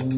Hello, 0.00 0.12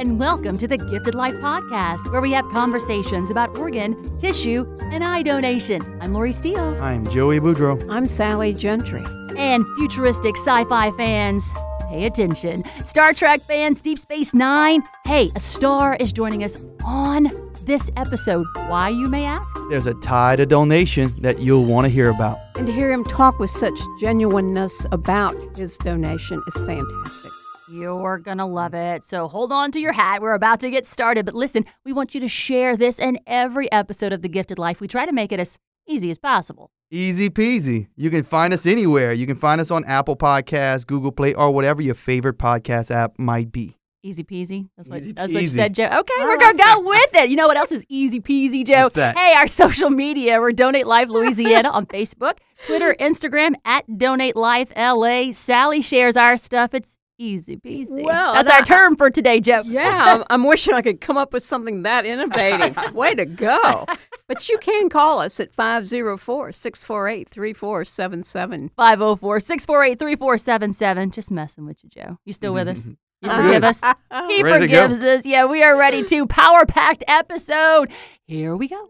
and 0.00 0.18
welcome 0.18 0.56
to 0.56 0.66
the 0.66 0.76
Gifted 0.90 1.14
Life 1.14 1.34
Podcast, 1.34 2.10
where 2.10 2.20
we 2.20 2.32
have 2.32 2.48
conversations 2.48 3.30
about 3.30 3.56
organ, 3.56 4.18
tissue, 4.18 4.66
and 4.90 5.04
eye 5.04 5.22
donation. 5.22 5.80
I'm 6.00 6.12
Lori 6.14 6.32
Steele. 6.32 6.76
I'm 6.82 7.06
Joey 7.06 7.38
Boudreau. 7.38 7.80
I'm 7.88 8.08
Sally 8.08 8.52
Gentry. 8.54 9.04
And 9.36 9.64
futuristic 9.78 10.36
sci 10.36 10.64
fi 10.64 10.90
fans, 10.90 11.54
pay 11.90 12.06
attention. 12.06 12.64
Star 12.84 13.12
Trek 13.12 13.42
fans, 13.42 13.82
Deep 13.82 13.98
Space 13.98 14.32
Nine. 14.32 14.82
Hey, 15.04 15.30
a 15.34 15.40
star 15.40 15.96
is 15.98 16.12
joining 16.12 16.44
us 16.44 16.56
on 16.86 17.28
this 17.64 17.90
episode. 17.96 18.46
Why, 18.68 18.88
you 18.88 19.08
may 19.08 19.24
ask? 19.24 19.54
There's 19.68 19.86
a 19.86 19.94
tide 19.94 20.40
of 20.40 20.48
donation 20.48 21.12
that 21.20 21.40
you'll 21.40 21.64
want 21.64 21.86
to 21.86 21.88
hear 21.88 22.10
about. 22.10 22.38
And 22.56 22.66
to 22.66 22.72
hear 22.72 22.92
him 22.92 23.04
talk 23.04 23.38
with 23.38 23.50
such 23.50 23.78
genuineness 24.00 24.86
about 24.92 25.34
his 25.56 25.76
donation 25.78 26.42
is 26.46 26.54
fantastic. 26.54 27.32
You're 27.68 28.18
gonna 28.18 28.46
love 28.46 28.74
it. 28.74 29.04
So 29.04 29.28
hold 29.28 29.52
on 29.52 29.70
to 29.72 29.80
your 29.80 29.92
hat. 29.92 30.22
We're 30.22 30.34
about 30.34 30.60
to 30.60 30.70
get 30.70 30.86
started. 30.86 31.24
But 31.24 31.34
listen, 31.34 31.64
we 31.84 31.92
want 31.92 32.14
you 32.14 32.20
to 32.20 32.28
share 32.28 32.76
this 32.76 32.98
and 32.98 33.20
every 33.26 33.70
episode 33.70 34.12
of 34.12 34.22
The 34.22 34.28
Gifted 34.28 34.58
Life. 34.58 34.80
We 34.80 34.88
try 34.88 35.06
to 35.06 35.12
make 35.12 35.30
it 35.30 35.38
as 35.38 35.58
easy 35.86 36.10
as 36.10 36.18
possible. 36.18 36.70
Easy 36.92 37.30
peasy. 37.30 37.86
You 37.96 38.10
can 38.10 38.24
find 38.24 38.52
us 38.52 38.66
anywhere. 38.66 39.12
You 39.12 39.24
can 39.24 39.36
find 39.36 39.60
us 39.60 39.70
on 39.70 39.84
Apple 39.84 40.16
Podcasts, 40.16 40.84
Google 40.84 41.12
Play, 41.12 41.34
or 41.34 41.52
whatever 41.52 41.80
your 41.80 41.94
favorite 41.94 42.36
podcast 42.36 42.90
app 42.90 43.16
might 43.16 43.52
be. 43.52 43.76
Easy 44.02 44.24
peasy. 44.24 44.64
That's 44.76 44.88
what, 44.88 44.98
Easy 44.98 45.12
that's 45.12 45.32
what 45.32 45.42
you 45.42 45.46
said, 45.46 45.74
Joe. 45.74 45.84
Okay, 45.84 46.14
I 46.18 46.24
we're 46.24 46.32
ah. 46.32 46.36
gonna 46.36 46.58
go 46.58 46.88
with 46.88 47.14
it. 47.14 47.30
You 47.30 47.36
know 47.36 47.46
what 47.46 47.56
else 47.56 47.70
is 47.70 47.84
easy 47.88 48.18
peasy, 48.18 48.66
Joe? 48.66 48.84
What's 48.84 48.96
that? 48.96 49.16
Hey, 49.16 49.34
our 49.36 49.46
social 49.46 49.90
media. 49.90 50.40
We're 50.40 50.50
Donate 50.50 50.86
Life 50.86 51.08
Louisiana 51.08 51.68
on 51.70 51.86
Facebook, 51.86 52.38
Twitter, 52.66 52.96
Instagram 52.98 53.54
at 53.64 53.84
Donate 53.98 54.34
Life 54.34 54.72
LA. 54.76 55.30
Sally 55.32 55.82
shares 55.82 56.16
our 56.16 56.36
stuff. 56.36 56.74
It's 56.74 56.98
easy 57.20 57.56
peasy. 57.56 58.04
Well, 58.04 58.32
that's 58.34 58.48
that- 58.48 58.60
our 58.60 58.64
term 58.64 58.96
for 58.96 59.10
today, 59.10 59.40
Jeff. 59.40 59.66
Yeah, 59.66 60.16
I'm, 60.16 60.24
I'm 60.30 60.44
wishing 60.44 60.74
I 60.74 60.80
could 60.80 61.00
come 61.00 61.16
up 61.16 61.32
with 61.32 61.42
something 61.42 61.82
that 61.82 62.06
innovative. 62.06 62.94
Way 62.94 63.14
to 63.14 63.26
go. 63.26 63.84
But 64.26 64.48
you 64.48 64.58
can 64.58 64.88
call 64.88 65.20
us 65.20 65.38
at 65.38 65.52
504 65.52 66.52
648 66.52 67.28
3477. 67.28 68.70
504 68.76 69.40
648 69.40 69.98
3477. 69.98 71.10
Just 71.10 71.30
messing 71.30 71.66
with 71.66 71.84
you, 71.84 71.90
Joe. 71.90 72.18
You 72.24 72.32
still 72.32 72.54
with 72.54 72.68
us? 72.68 72.88
You 73.22 73.28
forgive 73.30 73.64
us? 73.64 73.82
He 74.28 74.42
Ready 74.42 74.60
forgives 74.64 75.00
us. 75.02 75.26
Yeah, 75.26 75.44
we 75.44 75.62
are 75.62 75.78
ready 75.78 76.02
to 76.04 76.26
power 76.26 76.64
packed 76.64 77.04
episode. 77.06 77.90
Here 78.26 78.56
we 78.56 78.66
go. 78.66 78.82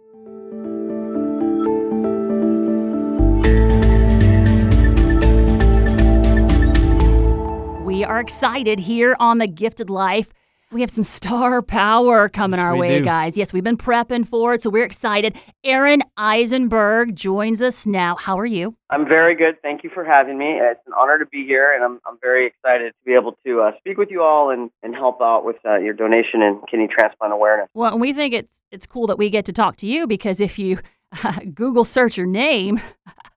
We 7.91 8.05
are 8.05 8.21
excited 8.21 8.79
here 8.79 9.17
on 9.19 9.39
The 9.39 9.49
Gifted 9.49 9.91
Life. 9.91 10.33
We 10.71 10.81
have 10.81 10.93
some 10.93 11.03
star 11.03 11.61
power 11.61 12.29
coming 12.29 12.59
Yes, 12.59 12.65
our 12.65 12.77
way, 12.77 13.01
do. 13.01 13.05
guys. 13.05 13.37
Yes, 13.37 13.53
we've 13.53 13.65
been 13.65 13.77
prepping 13.77 14.29
for 14.29 14.55
it, 14.55 14.63
so 14.63 14.71
we're 14.71 14.85
excited. 14.85 15.37
Aron 15.65 16.03
Eisenberg 16.17 17.17
joins 17.17 17.61
us 17.61 17.89
now. 17.89 18.15
How 18.15 18.39
are 18.39 18.47
you? 18.47 18.77
I'm 18.91 19.09
very 19.09 19.35
good. 19.35 19.61
Thank 19.61 19.83
you 19.83 19.91
for 19.93 20.05
having 20.05 20.39
me. 20.39 20.61
It's 20.61 20.79
an 20.87 20.93
honor 20.97 21.19
to 21.19 21.27
be 21.27 21.45
here, 21.45 21.75
and 21.75 21.83
I'm, 21.83 21.99
I'm 22.07 22.17
very 22.23 22.47
excited 22.47 22.91
to 22.93 23.05
be 23.05 23.15
able 23.15 23.37
to 23.45 23.61
uh, 23.63 23.73
speak 23.81 23.99
with 23.99 24.13
you 24.13 24.23
all 24.23 24.51
and, 24.51 24.71
and 24.85 24.95
help 24.95 25.21
out 25.21 25.45
with 25.45 25.57
uh, 25.67 25.79
your 25.79 25.93
donation 25.93 26.43
and 26.43 26.61
kidney 26.71 26.87
transplant 26.87 27.33
awareness. 27.33 27.69
Well, 27.75 27.91
and 27.91 28.01
we 28.01 28.13
think 28.13 28.35
it's 28.35 28.63
it's 28.71 28.87
cool 28.87 29.09
that 29.09 29.19
we 29.19 29.31
get 29.31 29.47
to 29.47 29.53
talk 29.53 29.75
to 29.79 29.87
you 29.89 30.07
because 30.07 30.41
if 30.41 30.61
you 30.61 30.79
Google 31.55 31.85
search 31.85 32.17
your 32.17 32.29
name, 32.29 32.81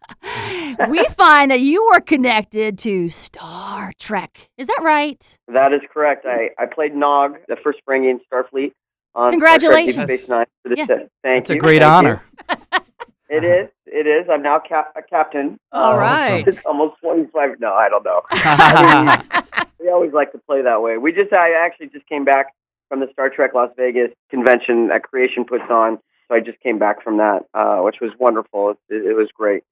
we 0.90 1.04
find 1.06 1.52
that 1.52 1.60
you 1.60 1.84
are 1.94 2.02
connected 2.02 2.78
to 2.80 3.10
Star 3.10 3.92
Trek. 4.00 4.50
Is 4.58 4.68
that 4.68 4.82
right? 4.84 5.38
That 5.48 5.74
is 5.74 5.82
correct. 5.94 6.26
I, 6.26 6.50
I 6.60 6.66
played 6.66 6.96
Nog, 6.96 7.38
the 7.48 7.56
first 7.64 7.80
Ferengian 7.88 8.20
Starfleet. 8.32 8.72
On 9.16 9.30
Star 9.30 9.30
Trek 9.30 9.32
Congratulations. 9.32 10.04
Space 10.06 10.30
Nine. 10.30 10.46
For 10.64 10.70
this 10.70 10.80
Yeah. 10.80 10.86
day. 10.88 11.08
Thank 11.24 11.46
That's 11.46 11.50
a 11.52 11.58
great 11.58 11.80
Thank 11.80 11.92
honor. 11.94 12.24
It 13.30 13.44
is. 13.44 13.70
It 13.88 14.06
is. 14.06 14.28
I'm 14.32 14.44
now 14.44 14.60
cap- 14.60 14.94
a 14.96 15.02
captain. 15.02 15.58
All 15.72 15.94
Awesome. 15.94 16.34
right. 16.34 16.48
It's 16.48 16.64
almost 16.68 17.00
25. 17.02 17.60
No, 17.60 17.74
I 17.74 17.90
don't 17.90 18.04
know. 18.06 18.22
I 18.32 19.24
mean, 19.64 19.66
we 19.80 19.90
always 19.90 20.14
like 20.14 20.32
to 20.34 20.38
play 20.38 20.62
that 20.62 20.84
way. 20.84 20.98
We 21.00 21.14
just, 21.14 21.34
I 21.34 21.54
actually 21.66 21.88
just 21.88 22.08
came 22.08 22.26
back 22.26 22.54
from 22.90 23.00
the 23.00 23.08
Star 23.12 23.32
Trek 23.32 23.56
Las 23.56 23.72
Vegas 23.76 24.12
convention 24.30 24.90
that 24.90 25.02
Creation 25.02 25.46
puts 25.46 25.64
on. 25.72 25.98
So 26.28 26.36
I 26.36 26.42
just 26.42 26.60
came 26.60 26.78
back 26.78 27.04
from 27.04 27.18
that, 27.18 27.46
uh, 27.56 27.78
which 27.80 27.96
was 28.02 28.12
wonderful. 28.20 28.72
It, 28.90 29.04
it 29.04 29.14
was 29.14 29.30
great. 29.34 29.64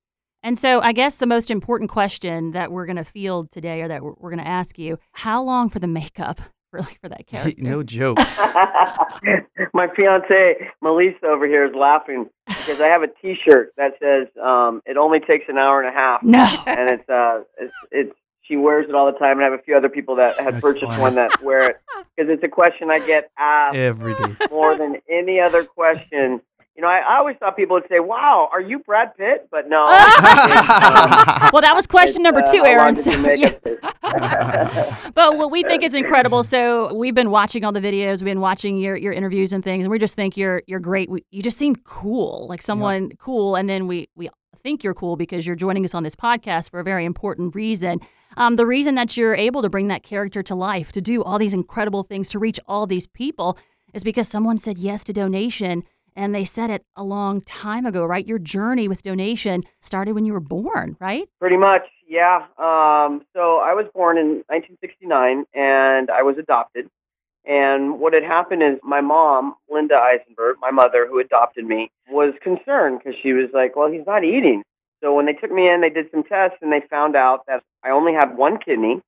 And 0.43 0.57
so 0.57 0.81
I 0.81 0.91
guess 0.91 1.17
the 1.17 1.27
most 1.27 1.51
important 1.51 1.89
question 1.91 2.51
that 2.51 2.71
we're 2.71 2.85
going 2.87 2.95
to 2.95 3.03
field 3.03 3.51
today 3.51 3.81
or 3.81 3.87
that 3.87 4.01
we're, 4.03 4.13
we're 4.17 4.31
going 4.31 4.41
to 4.43 4.47
ask 4.47 4.79
you, 4.79 4.97
how 5.11 5.41
long 5.43 5.69
for 5.69 5.79
the 5.79 5.87
makeup 5.87 6.39
really 6.73 6.97
for 7.01 7.09
that 7.09 7.27
character? 7.27 7.61
no 7.61 7.83
joke. 7.83 8.17
My 9.73 9.87
fiance 9.95 10.55
Melissa 10.81 11.25
over 11.27 11.45
here 11.47 11.65
is 11.65 11.75
laughing 11.75 12.29
because 12.47 12.81
I 12.81 12.87
have 12.87 13.03
a 13.03 13.07
T-shirt 13.07 13.73
that 13.77 13.93
says 14.01 14.27
um, 14.41 14.81
"It 14.85 14.97
only 14.97 15.19
takes 15.19 15.45
an 15.47 15.57
hour 15.57 15.81
and 15.81 15.89
a 15.89 15.97
half," 15.97 16.23
No. 16.23 16.45
and 16.67 16.89
it's 16.89 17.09
uh, 17.09 17.41
it's, 17.59 17.73
it's 17.91 18.11
she 18.43 18.57
wears 18.57 18.87
it 18.89 18.95
all 18.95 19.05
the 19.11 19.17
time, 19.17 19.37
and 19.37 19.41
I 19.41 19.49
have 19.49 19.59
a 19.59 19.61
few 19.63 19.77
other 19.77 19.87
people 19.89 20.15
that 20.17 20.37
have 20.39 20.53
That's 20.55 20.63
purchased 20.65 20.87
funny. 20.91 21.01
one 21.01 21.15
that 21.15 21.41
wear 21.41 21.69
it 21.69 21.77
because 22.15 22.31
it's 22.31 22.43
a 22.43 22.47
question 22.49 22.89
I 22.91 22.99
get 22.99 23.29
asked 23.37 23.77
Every 23.77 24.13
day. 24.15 24.25
more 24.49 24.75
than 24.77 24.97
any 25.09 25.39
other 25.39 25.63
question. 25.63 26.41
You 26.75 26.81
know, 26.81 26.87
I, 26.87 26.99
I 26.99 27.17
always 27.17 27.35
thought 27.37 27.57
people 27.57 27.75
would 27.75 27.87
say, 27.89 27.99
"Wow, 27.99 28.49
are 28.51 28.61
you 28.61 28.79
Brad 28.79 29.15
Pitt?" 29.17 29.49
But 29.51 29.67
no. 29.67 29.85
well, 31.51 31.61
that 31.61 31.73
was 31.75 31.85
question 31.85 32.23
number 32.23 32.41
two, 32.49 32.61
uh, 32.61 32.69
Aron. 32.69 32.95
So, 32.95 33.11
yeah. 33.33 33.53
But 35.13 35.37
what 35.37 35.51
we 35.51 35.63
think 35.63 35.83
is 35.83 35.93
incredible. 35.93 36.43
So 36.43 36.93
we've 36.93 37.13
been 37.13 37.29
watching 37.31 37.65
all 37.65 37.71
the 37.71 37.81
videos, 37.81 38.21
we've 38.21 38.31
been 38.31 38.39
watching 38.39 38.77
your, 38.77 38.95
your 38.95 39.11
interviews 39.11 39.51
and 39.51 39.63
things, 39.63 39.85
and 39.85 39.91
we 39.91 39.99
just 39.99 40.15
think 40.15 40.37
you're 40.37 40.63
you're 40.67 40.79
great. 40.79 41.09
We, 41.09 41.25
you 41.31 41.41
just 41.41 41.57
seem 41.57 41.75
cool, 41.75 42.47
like 42.47 42.61
someone 42.61 43.11
cool. 43.19 43.55
And 43.55 43.69
then 43.69 43.87
we 43.87 44.07
we 44.15 44.29
think 44.61 44.83
you're 44.83 44.93
cool 44.93 45.17
because 45.17 45.45
you're 45.45 45.55
joining 45.55 45.83
us 45.83 45.93
on 45.93 46.03
this 46.03 46.15
podcast 46.15 46.71
for 46.71 46.79
a 46.79 46.83
very 46.83 47.03
important 47.03 47.55
reason. 47.55 47.99
Um, 48.37 48.55
the 48.55 48.65
reason 48.65 48.95
that 48.95 49.17
you're 49.17 49.35
able 49.35 49.61
to 49.61 49.69
bring 49.69 49.87
that 49.87 50.03
character 50.03 50.41
to 50.43 50.55
life, 50.55 50.91
to 50.93 51.01
do 51.01 51.23
all 51.23 51.37
these 51.37 51.53
incredible 51.53 52.03
things, 52.03 52.29
to 52.29 52.39
reach 52.39 52.59
all 52.67 52.87
these 52.87 53.07
people, 53.07 53.57
is 53.93 54.03
because 54.03 54.27
someone 54.27 54.57
said 54.57 54.77
yes 54.77 55.03
to 55.05 55.13
donation. 55.13 55.83
And 56.15 56.35
they 56.35 56.43
said 56.43 56.69
it 56.69 56.83
a 56.95 57.03
long 57.03 57.41
time 57.41 57.85
ago, 57.85 58.05
right? 58.05 58.25
Your 58.25 58.39
journey 58.39 58.87
with 58.87 59.03
donation 59.03 59.63
started 59.79 60.13
when 60.13 60.25
you 60.25 60.33
were 60.33 60.41
born, 60.41 60.97
right? 60.99 61.27
Pretty 61.39 61.57
much, 61.57 61.83
yeah. 62.07 62.47
Um, 62.57 63.23
so 63.33 63.59
I 63.59 63.73
was 63.73 63.87
born 63.93 64.17
in 64.17 64.43
1969, 64.47 65.45
and 65.53 66.09
I 66.09 66.23
was 66.23 66.37
adopted. 66.37 66.89
And 67.45 67.99
what 67.99 68.13
had 68.13 68.23
happened 68.23 68.61
is 68.61 68.79
my 68.83 69.01
mom, 69.01 69.55
Linda 69.69 69.95
Eisenberg, 69.95 70.57
my 70.61 70.71
mother, 70.71 71.07
who 71.07 71.19
adopted 71.19 71.65
me, 71.65 71.89
was 72.09 72.33
concerned 72.43 72.99
because 72.99 73.19
she 73.21 73.33
was 73.33 73.49
like, 73.53 73.75
"Well, 73.75 73.89
he's 73.89 74.05
not 74.05 74.23
eating." 74.23 74.63
So 75.01 75.15
when 75.15 75.25
they 75.25 75.33
took 75.33 75.51
me 75.51 75.67
in, 75.67 75.81
they 75.81 75.89
did 75.89 76.11
some 76.11 76.23
tests, 76.23 76.57
and 76.61 76.71
they 76.71 76.81
found 76.81 77.15
out 77.15 77.45
that 77.47 77.63
I 77.83 77.89
only 77.89 78.13
had 78.13 78.37
one 78.37 78.59
kidney, 78.59 79.01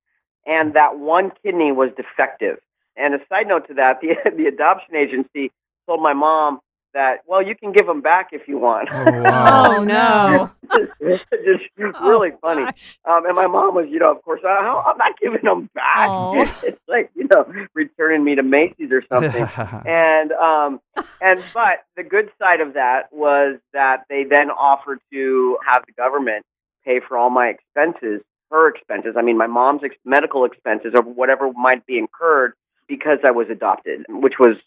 and 0.48 0.74
that 0.74 0.98
one 0.98 1.32
kidney 1.44 1.72
was 1.72 1.92
defective. 1.96 2.58
And 2.96 3.14
a 3.14 3.20
side 3.30 3.48
note 3.48 3.68
to 3.68 3.76
that, 3.76 4.00
the 4.02 4.16
the 4.36 4.48
adoption 4.48 4.96
agency 4.96 5.52
told 5.86 6.02
my 6.02 6.14
mom 6.14 6.60
that, 6.94 7.22
"Well, 7.26 7.42
you 7.46 7.56
can 7.56 7.72
give 7.72 7.86
them 7.86 8.02
back 8.02 8.30
if 8.32 8.48
you 8.48 8.58
want." 8.58 8.90
Oh, 8.92 9.04
wow. 9.22 9.78
Oh, 9.78 9.84
no. 9.84 10.52
just 11.10 11.64
Oh, 11.96 12.10
really 12.10 12.32
funny. 12.42 12.64
Um, 13.06 13.26
and 13.26 13.36
my 13.36 13.48
mom 13.48 13.76
was, 13.76 13.88
you 13.90 14.00
know, 14.00 14.12
of 14.12 14.22
course, 14.24 14.42
uh, 14.44 14.48
how- 14.48 14.84
I'm 14.86 14.98
not 14.98 15.20
giving 15.20 15.42
them 15.44 15.70
back. 15.76 16.08
Oh. 16.10 16.40
it's 16.64 16.80
like, 16.88 17.10
you 17.16 17.28
know, 17.32 17.46
returning 17.74 18.24
me 18.24 18.36
to 18.36 18.44
Macy's 18.44 18.92
or 18.92 19.04
something. 19.10 19.46
and 19.86 20.32
um, 20.34 20.80
and 21.22 21.44
but 21.54 21.80
the 21.96 22.04
good 22.04 22.30
side 22.40 22.62
of 22.62 22.74
that 22.74 23.12
was 23.12 23.60
that 23.74 24.06
they 24.10 24.24
then 24.24 24.50
offered 24.50 25.00
to 25.12 25.58
have 25.68 25.84
the 25.86 25.94
government 25.94 26.46
pay 26.86 27.00
for 27.06 27.18
all 27.18 27.30
my 27.30 27.48
expenses, 27.48 28.22
her 28.52 28.68
expenses. 28.70 29.16
I 29.18 29.22
mean, 29.22 29.38
my 29.38 29.48
mom's 29.48 29.82
ex- 29.84 29.96
medical 30.06 30.46
expenses 30.46 30.94
or 30.96 31.02
whatever 31.02 31.52
might 31.54 31.86
be 31.86 31.98
incurred 31.98 32.54
because 32.88 33.20
I 33.24 33.32
was 33.32 33.48
adopted, 33.50 34.06
which 34.10 34.34
was 34.40 34.58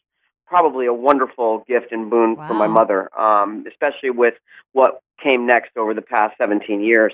probably 0.47 0.87
a 0.87 0.93
wonderful 0.93 1.65
gift 1.67 1.93
and 1.93 2.11
boon 2.11 2.37
for 2.37 2.55
my 2.55 2.67
mother, 2.67 3.11
um, 3.19 3.65
especially 3.69 4.11
with 4.11 4.35
what 4.73 5.01
came 5.23 5.47
next 5.47 5.77
over 5.77 5.95
the 5.95 6.03
past 6.03 6.37
17 6.39 6.81
years. 6.81 7.13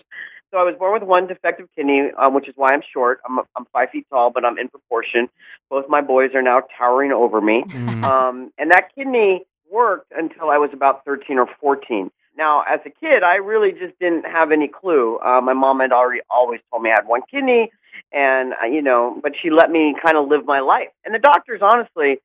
So 0.50 0.58
I 0.58 0.64
was 0.64 0.75
born 0.79 0.93
with 0.93 1.02
one 1.02 1.26
defective 1.26 1.67
kidney, 1.75 2.11
um, 2.23 2.34
which 2.34 2.46
is 2.46 2.55
why 2.56 2.73
I'm 2.73 2.82
short. 2.93 3.20
I'm, 3.26 3.38
I'm 3.56 3.64
five 3.73 3.88
feet 3.90 4.06
tall, 4.11 4.31
but 4.31 4.44
I'm 4.44 4.58
in 4.58 4.69
proportion. 4.69 5.31
Both 5.70 5.87
my 5.88 6.02
boys 6.02 6.31
are 6.34 6.43
now 6.43 6.62
towering 6.76 7.11
over 7.11 7.40
me. 7.40 7.64
Mm. 7.67 8.05
Um, 8.05 8.52
and 8.58 8.70
that 8.70 8.94
kidney 8.94 9.46
worked 9.70 10.12
until 10.14 10.50
I 10.50 10.58
was 10.58 10.69
about 10.75 11.06
13 11.06 11.38
or 11.38 11.46
14. 11.58 12.11
Now, 12.37 12.62
as 12.69 12.81
a 12.84 12.90
kid, 12.90 13.23
I 13.23 13.37
really 13.37 13.73
just 13.73 13.99
didn't 13.99 14.25
have 14.25 14.52
any 14.52 14.69
clue. 14.69 15.19
Uh, 15.19 15.40
my 15.40 15.55
mom 15.55 15.81
had 15.81 15.93
already 15.93 16.20
always 16.31 16.61
told 16.70 16.82
me 16.82 16.90
I 16.90 16.94
had 17.00 17.06
one 17.06 17.20
kidney, 17.31 17.70
and 18.12 18.52
uh, 18.55 18.67
you 18.67 18.82
know, 18.82 19.19
but 19.23 19.32
she 19.40 19.50
let 19.50 19.70
me 19.70 19.94
kind 20.05 20.17
of 20.17 20.29
live 20.29 20.44
my 20.46 20.61
life. 20.61 20.88
And 21.05 21.14
the 21.14 21.19
doctors, 21.19 21.61
honestly, 21.62 22.20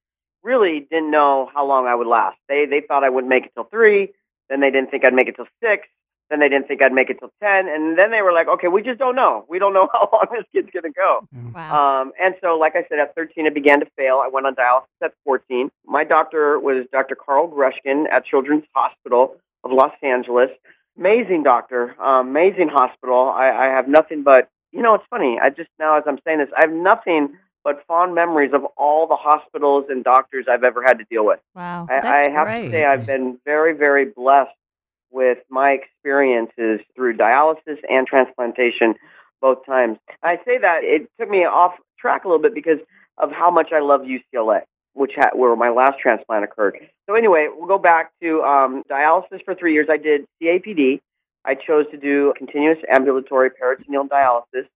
really 0.47 0.87
didn't 0.89 1.11
know 1.11 1.51
how 1.53 1.67
long 1.67 1.87
I 1.87 1.93
would 1.93 2.07
last. 2.07 2.37
They 2.47 2.65
they 2.65 2.81
thought 2.87 3.03
I 3.03 3.09
wouldn't 3.09 3.29
make 3.29 3.45
it 3.45 3.51
till 3.53 3.65
three, 3.65 4.13
then 4.49 4.61
they 4.61 4.71
didn't 4.71 4.89
think 4.89 5.03
I'd 5.03 5.13
make 5.13 5.27
it 5.27 5.35
till 5.35 5.51
six, 5.61 5.87
then 6.29 6.39
they 6.39 6.47
didn't 6.47 6.67
think 6.67 6.81
I'd 6.81 6.93
make 6.93 7.09
it 7.09 7.19
till 7.19 7.33
ten, 7.43 7.67
and 7.67 7.97
then 7.97 8.11
they 8.11 8.21
were 8.21 8.31
like, 8.31 8.47
okay, 8.47 8.69
we 8.69 8.81
just 8.81 8.97
don't 8.97 9.15
know. 9.15 9.45
We 9.49 9.59
don't 9.59 9.73
know 9.73 9.89
how 9.93 10.09
long 10.11 10.27
this 10.31 10.45
kid's 10.53 10.69
gonna 10.73 10.93
go. 10.93 11.27
Wow. 11.53 12.01
Um, 12.01 12.13
and 12.23 12.33
so, 12.41 12.57
like 12.57 12.75
I 12.75 12.83
said, 12.87 12.99
at 12.99 13.13
13, 13.13 13.45
it 13.45 13.53
began 13.53 13.81
to 13.81 13.87
fail. 13.97 14.21
I 14.23 14.29
went 14.31 14.47
on 14.47 14.55
dialysis 14.55 15.03
at 15.03 15.13
14. 15.25 15.69
My 15.85 16.03
doctor 16.03 16.59
was 16.59 16.85
Dr. 16.91 17.15
Carl 17.15 17.49
Grushkin 17.49 18.05
at 18.11 18.25
Children's 18.25 18.63
Hospital 18.73 19.35
of 19.63 19.71
Los 19.71 19.93
Angeles. 20.01 20.49
Amazing 20.97 21.43
doctor, 21.43 21.99
um, 22.01 22.29
amazing 22.29 22.69
hospital. 22.69 23.29
I, 23.29 23.49
I 23.49 23.65
have 23.67 23.87
nothing 23.87 24.23
but, 24.23 24.49
you 24.71 24.81
know, 24.81 24.95
it's 24.95 25.03
funny. 25.11 25.37
I 25.41 25.49
just 25.49 25.69
now, 25.77 25.97
as 25.97 26.03
I'm 26.07 26.17
saying 26.25 26.39
this, 26.39 26.49
I 26.57 26.61
have 26.65 26.73
nothing 26.73 27.37
but 27.67 27.85
fond 27.85 28.15
memories 28.15 28.51
of 28.53 28.63
all 28.77 29.07
the 29.07 29.17
hospitals 29.17 29.87
and 29.89 30.01
doctors 30.01 30.45
I've 30.49 30.63
ever 30.63 30.81
had 30.81 30.99
to 30.99 31.03
deal 31.11 31.25
with. 31.25 31.41
wow. 31.53 31.85
I, 31.89 31.99
That's 32.01 32.07
I 32.07 32.29
have 32.31 32.45
great. 32.47 32.63
to 32.63 32.71
say 32.71 32.85
I've 32.85 33.05
been 33.05 33.39
very, 33.43 33.73
very 33.73 34.05
blessed 34.05 34.55
with 35.11 35.39
my 35.49 35.71
experiences 35.71 36.79
through 36.95 37.17
dialysis 37.17 37.79
and 37.89 38.07
transplantation 38.07 38.95
both 39.41 39.65
times. 39.65 39.97
I 40.23 40.37
say 40.45 40.59
that 40.59 40.85
it 40.85 41.09
took 41.19 41.29
me 41.29 41.39
off 41.39 41.73
track 41.99 42.23
a 42.23 42.29
little 42.29 42.41
bit 42.41 42.55
because 42.55 42.79
of 43.17 43.31
how 43.33 43.51
much 43.51 43.73
I 43.75 43.81
love 43.81 44.03
UCLA, 44.03 44.61
which 44.93 45.11
ha- 45.17 45.35
where 45.35 45.53
my 45.57 45.69
last 45.69 45.99
transplant 46.01 46.45
occurred. 46.45 46.77
So 47.05 47.15
anyway, 47.15 47.49
we'll 47.53 47.67
go 47.67 47.79
back 47.79 48.13
to 48.23 48.43
um, 48.43 48.83
dialysis 48.89 49.43
for 49.43 49.55
three 49.55 49.73
years. 49.73 49.87
I 49.91 49.97
did 49.97 50.25
CAPD. 50.41 51.01
I 51.43 51.55
chose 51.55 51.83
to 51.91 51.97
do 51.97 52.33
continuous 52.37 52.77
ambulatory 52.89 53.49
peritoneal 53.49 54.07
dialysis 54.07 54.67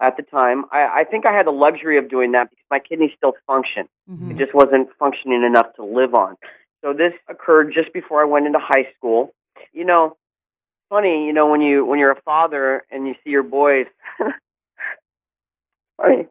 at 0.00 0.16
the 0.16 0.22
time. 0.22 0.64
I, 0.72 1.00
I 1.00 1.04
think 1.04 1.26
I 1.26 1.32
had 1.32 1.46
the 1.46 1.50
luxury 1.52 1.98
of 1.98 2.08
doing 2.08 2.32
that 2.32 2.50
because 2.50 2.64
my 2.70 2.78
kidneys 2.78 3.12
still 3.16 3.34
function. 3.46 3.88
Mhm. 4.10 4.30
It 4.32 4.38
just 4.38 4.54
wasn't 4.54 4.88
functioning 4.98 5.42
enough 5.44 5.72
to 5.76 5.84
live 5.84 6.14
on. 6.14 6.36
So 6.82 6.92
this 6.92 7.12
occurred 7.28 7.72
just 7.72 7.92
before 7.92 8.20
I 8.20 8.24
went 8.24 8.46
into 8.46 8.58
high 8.60 8.88
school. 8.96 9.32
You 9.72 9.84
know, 9.84 10.16
funny, 10.90 11.26
you 11.26 11.32
know, 11.32 11.48
when 11.50 11.60
you 11.60 11.84
when 11.84 11.98
you're 11.98 12.10
a 12.12 12.20
father 12.22 12.84
and 12.90 13.06
you 13.06 13.14
see 13.24 13.30
your 13.30 13.42
boys. 13.42 13.86
funny. 15.96 16.26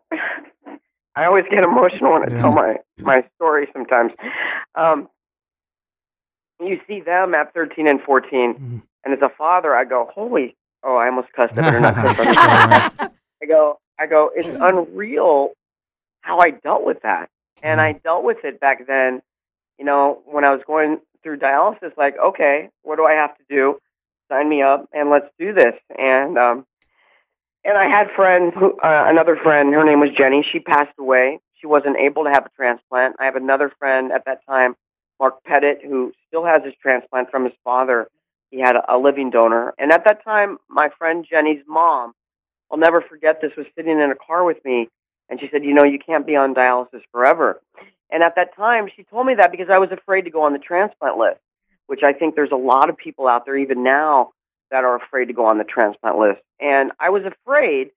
I 1.16 1.26
always 1.26 1.46
get 1.50 1.64
emotional 1.64 2.14
when 2.14 2.24
I 2.24 2.28
tell 2.42 2.52
my 2.52 2.78
my 3.00 3.24
story. 3.36 3.68
Sometimes, 3.74 4.12
um, 4.76 5.08
you 6.60 6.80
see 6.88 7.02
them 7.02 7.34
at 7.36 7.54
13 7.54 7.88
and 7.88 8.02
14, 8.02 8.54
Mhm. 8.56 8.82
and 9.06 9.14
as 9.14 9.22
a 9.22 9.30
father, 9.30 9.76
I 9.76 9.84
go, 9.86 10.10
"Holy!" 10.14 10.56
Oh, 10.84 10.96
I 10.98 11.06
almost 11.08 11.32
cussed. 11.34 11.58
I 11.58 11.62
better 11.62 11.80
not 11.80 11.96
cuss. 12.98 13.10
I 13.44 13.46
go, 13.46 13.80
I 14.00 14.08
go, 14.08 14.32
it's 14.34 14.48
unreal 14.48 15.52
how 16.22 16.40
I 16.40 16.52
dealt 16.52 16.86
with 16.86 17.02
that. 17.04 17.30
And 17.62 17.82
I 17.82 17.94
dealt 17.94 18.24
with 18.24 18.38
it 18.44 18.60
back 18.60 18.88
then, 18.88 19.22
you 19.78 19.86
know, 19.86 20.22
when 20.26 20.46
I 20.46 20.52
was 20.52 20.62
going 20.66 21.00
through 21.22 21.40
dialysis, 21.40 21.96
like, 21.98 22.16
okay, 22.18 22.70
what 22.84 22.96
do 22.96 23.06
I 23.06 23.14
have 23.14 23.38
to 23.38 23.44
do? 23.50 23.80
Sign 24.32 24.48
me 24.48 24.62
up 24.62 24.88
and 24.94 25.10
let's 25.10 25.28
do 25.38 25.54
this. 25.54 25.74
And, 25.98 26.38
um, 26.38 26.66
and 27.66 27.78
I 27.78 27.90
had 27.90 28.08
friends, 28.16 28.54
who, 28.58 28.78
uh, 28.80 29.06
another 29.08 29.36
friend, 29.36 29.74
her 29.74 29.84
name 29.84 30.00
was 30.00 30.10
Jenny. 30.18 30.46
She 30.50 30.60
passed 30.60 30.98
away. 30.98 31.40
She 31.60 31.68
wasn't 31.68 31.98
able 31.98 32.24
to 32.24 32.30
have 32.30 32.46
a 32.46 32.50
transplant. 32.56 33.16
I 33.20 33.26
have 33.26 33.36
another 33.36 33.72
friend 33.78 34.12
at 34.12 34.26
that 34.26 34.46
time, 34.48 34.76
Mark 35.20 35.44
Pettit, 35.44 35.80
who 35.84 36.14
still 36.28 36.46
has 36.46 36.64
his 36.64 36.74
transplant 36.82 37.30
from 37.30 37.44
his 37.44 37.54
father. 37.64 38.08
He 38.52 38.60
had 38.60 38.76
a, 38.76 38.96
a 38.96 38.98
living 38.98 39.30
donor. 39.30 39.74
And 39.78 39.92
at 39.92 40.06
that 40.06 40.24
time, 40.24 40.58
my 40.70 40.90
friend 40.98 41.26
Jenny's 41.30 41.64
mom, 41.68 42.14
I'll 42.72 42.78
never 42.78 43.02
forget 43.02 43.40
this, 43.42 43.52
was 43.58 43.68
sitting 43.76 44.00
in 44.00 44.12
a 44.12 44.16
car 44.16 44.44
with 44.44 44.64
me. 44.66 44.90
And 45.30 45.40
she 45.40 45.48
said, 45.52 45.64
You 45.64 45.74
know, 45.74 45.84
you 45.84 46.00
can't 46.00 46.26
be 46.26 46.36
on 46.36 46.54
dialysis 46.54 47.02
forever. 47.12 47.62
And 48.12 48.22
at 48.22 48.36
that 48.36 48.56
time, 48.56 48.88
she 48.96 49.04
told 49.04 49.26
me 49.26 49.34
that 49.36 49.52
because 49.52 49.68
I 49.72 49.80
was 49.80 49.90
afraid 49.92 50.24
to 50.24 50.30
go 50.30 50.44
on 50.44 50.54
the 50.54 50.60
transplant 50.60 51.18
list, 51.18 51.40
which 51.88 52.02
I 52.04 52.14
think 52.14 52.36
there's 52.36 52.52
a 52.52 52.56
lot 52.56 52.90
of 52.90 52.98
people 52.98 53.28
out 53.28 53.46
there, 53.46 53.58
even 53.58 53.84
now, 53.84 54.32
that 54.72 54.84
are 54.84 54.96
afraid 54.96 55.26
to 55.26 55.34
go 55.34 55.46
on 55.46 55.58
the 55.58 55.64
transplant 55.64 56.18
list. 56.18 56.42
And 56.60 56.92
I 57.00 57.10
was 57.10 57.24
afraid 57.26 57.90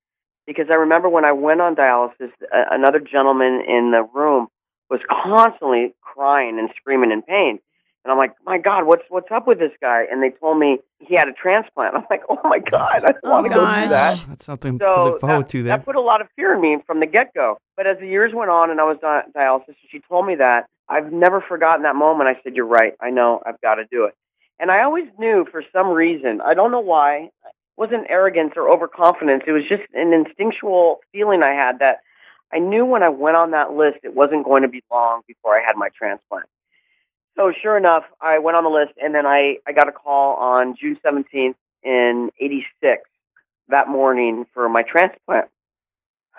because 0.46 0.66
I 0.70 0.74
remember 0.74 1.08
when 1.08 1.24
I 1.24 1.32
went 1.32 1.60
on 1.60 1.74
dialysis, 1.74 2.30
another 2.52 3.00
gentleman 3.00 3.62
in 3.66 3.90
the 3.90 4.06
room 4.14 4.48
was 4.88 5.00
constantly 5.08 5.94
crying 6.00 6.58
and 6.58 6.70
screaming 6.76 7.12
in 7.12 7.22
pain. 7.22 7.58
And 8.06 8.12
I'm 8.12 8.18
like, 8.18 8.34
my 8.44 8.56
God, 8.56 8.86
what's 8.86 9.02
what's 9.08 9.26
up 9.32 9.48
with 9.48 9.58
this 9.58 9.72
guy? 9.80 10.04
And 10.08 10.22
they 10.22 10.30
told 10.30 10.60
me 10.60 10.78
he 11.00 11.16
had 11.16 11.26
a 11.26 11.32
transplant. 11.32 11.94
I'm 11.96 12.04
like, 12.08 12.22
oh 12.28 12.38
my 12.44 12.60
God, 12.60 12.88
I 12.94 13.00
don't 13.00 13.20
Oh, 13.24 13.30
want 13.32 13.46
to 13.46 13.50
go 13.50 13.56
gosh. 13.56 13.82
do 13.82 13.88
that. 13.88 14.24
That's 14.28 14.44
something 14.44 14.78
to 14.78 14.84
So 14.84 15.02
look 15.02 15.18
forward 15.20 15.42
that, 15.42 15.50
to 15.50 15.62
that 15.64 15.78
there. 15.78 15.84
put 15.84 15.96
a 15.96 16.00
lot 16.00 16.20
of 16.20 16.28
fear 16.36 16.54
in 16.54 16.60
me 16.60 16.78
from 16.86 17.00
the 17.00 17.06
get 17.06 17.34
go. 17.34 17.58
But 17.76 17.88
as 17.88 17.98
the 17.98 18.06
years 18.06 18.30
went 18.32 18.48
on 18.48 18.70
and 18.70 18.80
I 18.80 18.84
was 18.84 18.98
on 19.02 19.32
dialysis, 19.32 19.74
she 19.90 20.00
told 20.08 20.24
me 20.24 20.36
that 20.36 20.66
I've 20.88 21.12
never 21.12 21.40
forgotten 21.40 21.82
that 21.82 21.96
moment. 21.96 22.28
I 22.28 22.40
said, 22.44 22.54
"You're 22.54 22.66
right. 22.66 22.92
I 23.00 23.10
know. 23.10 23.42
I've 23.44 23.60
got 23.60 23.74
to 23.74 23.84
do 23.90 24.04
it." 24.04 24.14
And 24.60 24.70
I 24.70 24.84
always 24.84 25.06
knew 25.18 25.44
for 25.50 25.64
some 25.72 25.88
reason. 25.88 26.40
I 26.40 26.54
don't 26.54 26.70
know 26.70 26.78
why. 26.80 27.24
It 27.24 27.52
wasn't 27.76 28.06
arrogance 28.08 28.52
or 28.54 28.70
overconfidence. 28.70 29.42
It 29.48 29.52
was 29.52 29.64
just 29.68 29.82
an 29.94 30.12
instinctual 30.12 31.00
feeling 31.12 31.42
I 31.42 31.54
had 31.54 31.80
that 31.80 31.96
I 32.52 32.60
knew 32.60 32.84
when 32.86 33.02
I 33.02 33.08
went 33.08 33.36
on 33.36 33.50
that 33.50 33.72
list, 33.72 33.98
it 34.04 34.14
wasn't 34.14 34.44
going 34.44 34.62
to 34.62 34.68
be 34.68 34.82
long 34.90 35.22
before 35.26 35.58
I 35.58 35.62
had 35.66 35.74
my 35.76 35.88
transplant. 35.98 36.46
So 37.36 37.52
sure 37.62 37.76
enough, 37.76 38.04
I 38.20 38.38
went 38.38 38.56
on 38.56 38.64
the 38.64 38.70
list, 38.70 38.92
and 39.00 39.14
then 39.14 39.26
I 39.26 39.58
I 39.66 39.72
got 39.72 39.88
a 39.88 39.92
call 39.92 40.36
on 40.36 40.74
June 40.80 40.98
17th 41.04 41.54
in 41.82 42.30
'86 42.40 43.02
that 43.68 43.88
morning 43.88 44.46
for 44.54 44.68
my 44.68 44.82
transplant. 44.82 45.48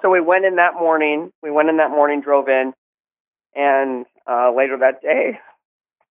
So 0.00 0.10
we 0.10 0.20
went 0.20 0.44
in 0.44 0.54
that 0.56 0.74
morning. 0.74 1.32
We 1.42 1.50
went 1.50 1.70
in 1.70 1.78
that 1.78 1.90
morning, 1.90 2.20
drove 2.20 2.48
in, 2.48 2.72
and 3.56 4.06
uh, 4.30 4.52
later 4.56 4.76
that 4.78 5.02
day, 5.02 5.40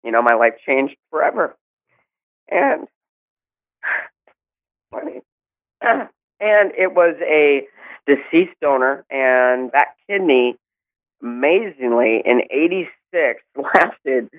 you 0.04 0.12
know, 0.12 0.24
my 0.24 0.34
life 0.34 0.54
changed 0.66 0.96
forever. 1.12 1.56
And 2.50 2.88
and 6.40 6.72
it 6.76 6.96
was 6.96 7.16
a 7.22 7.68
deceased 8.08 8.60
donor, 8.60 9.06
and 9.12 9.72
that 9.74 9.90
kidney, 10.10 10.58
amazingly, 11.22 12.24
in 12.26 12.42
'86 12.50 12.90
lasted 13.56 14.30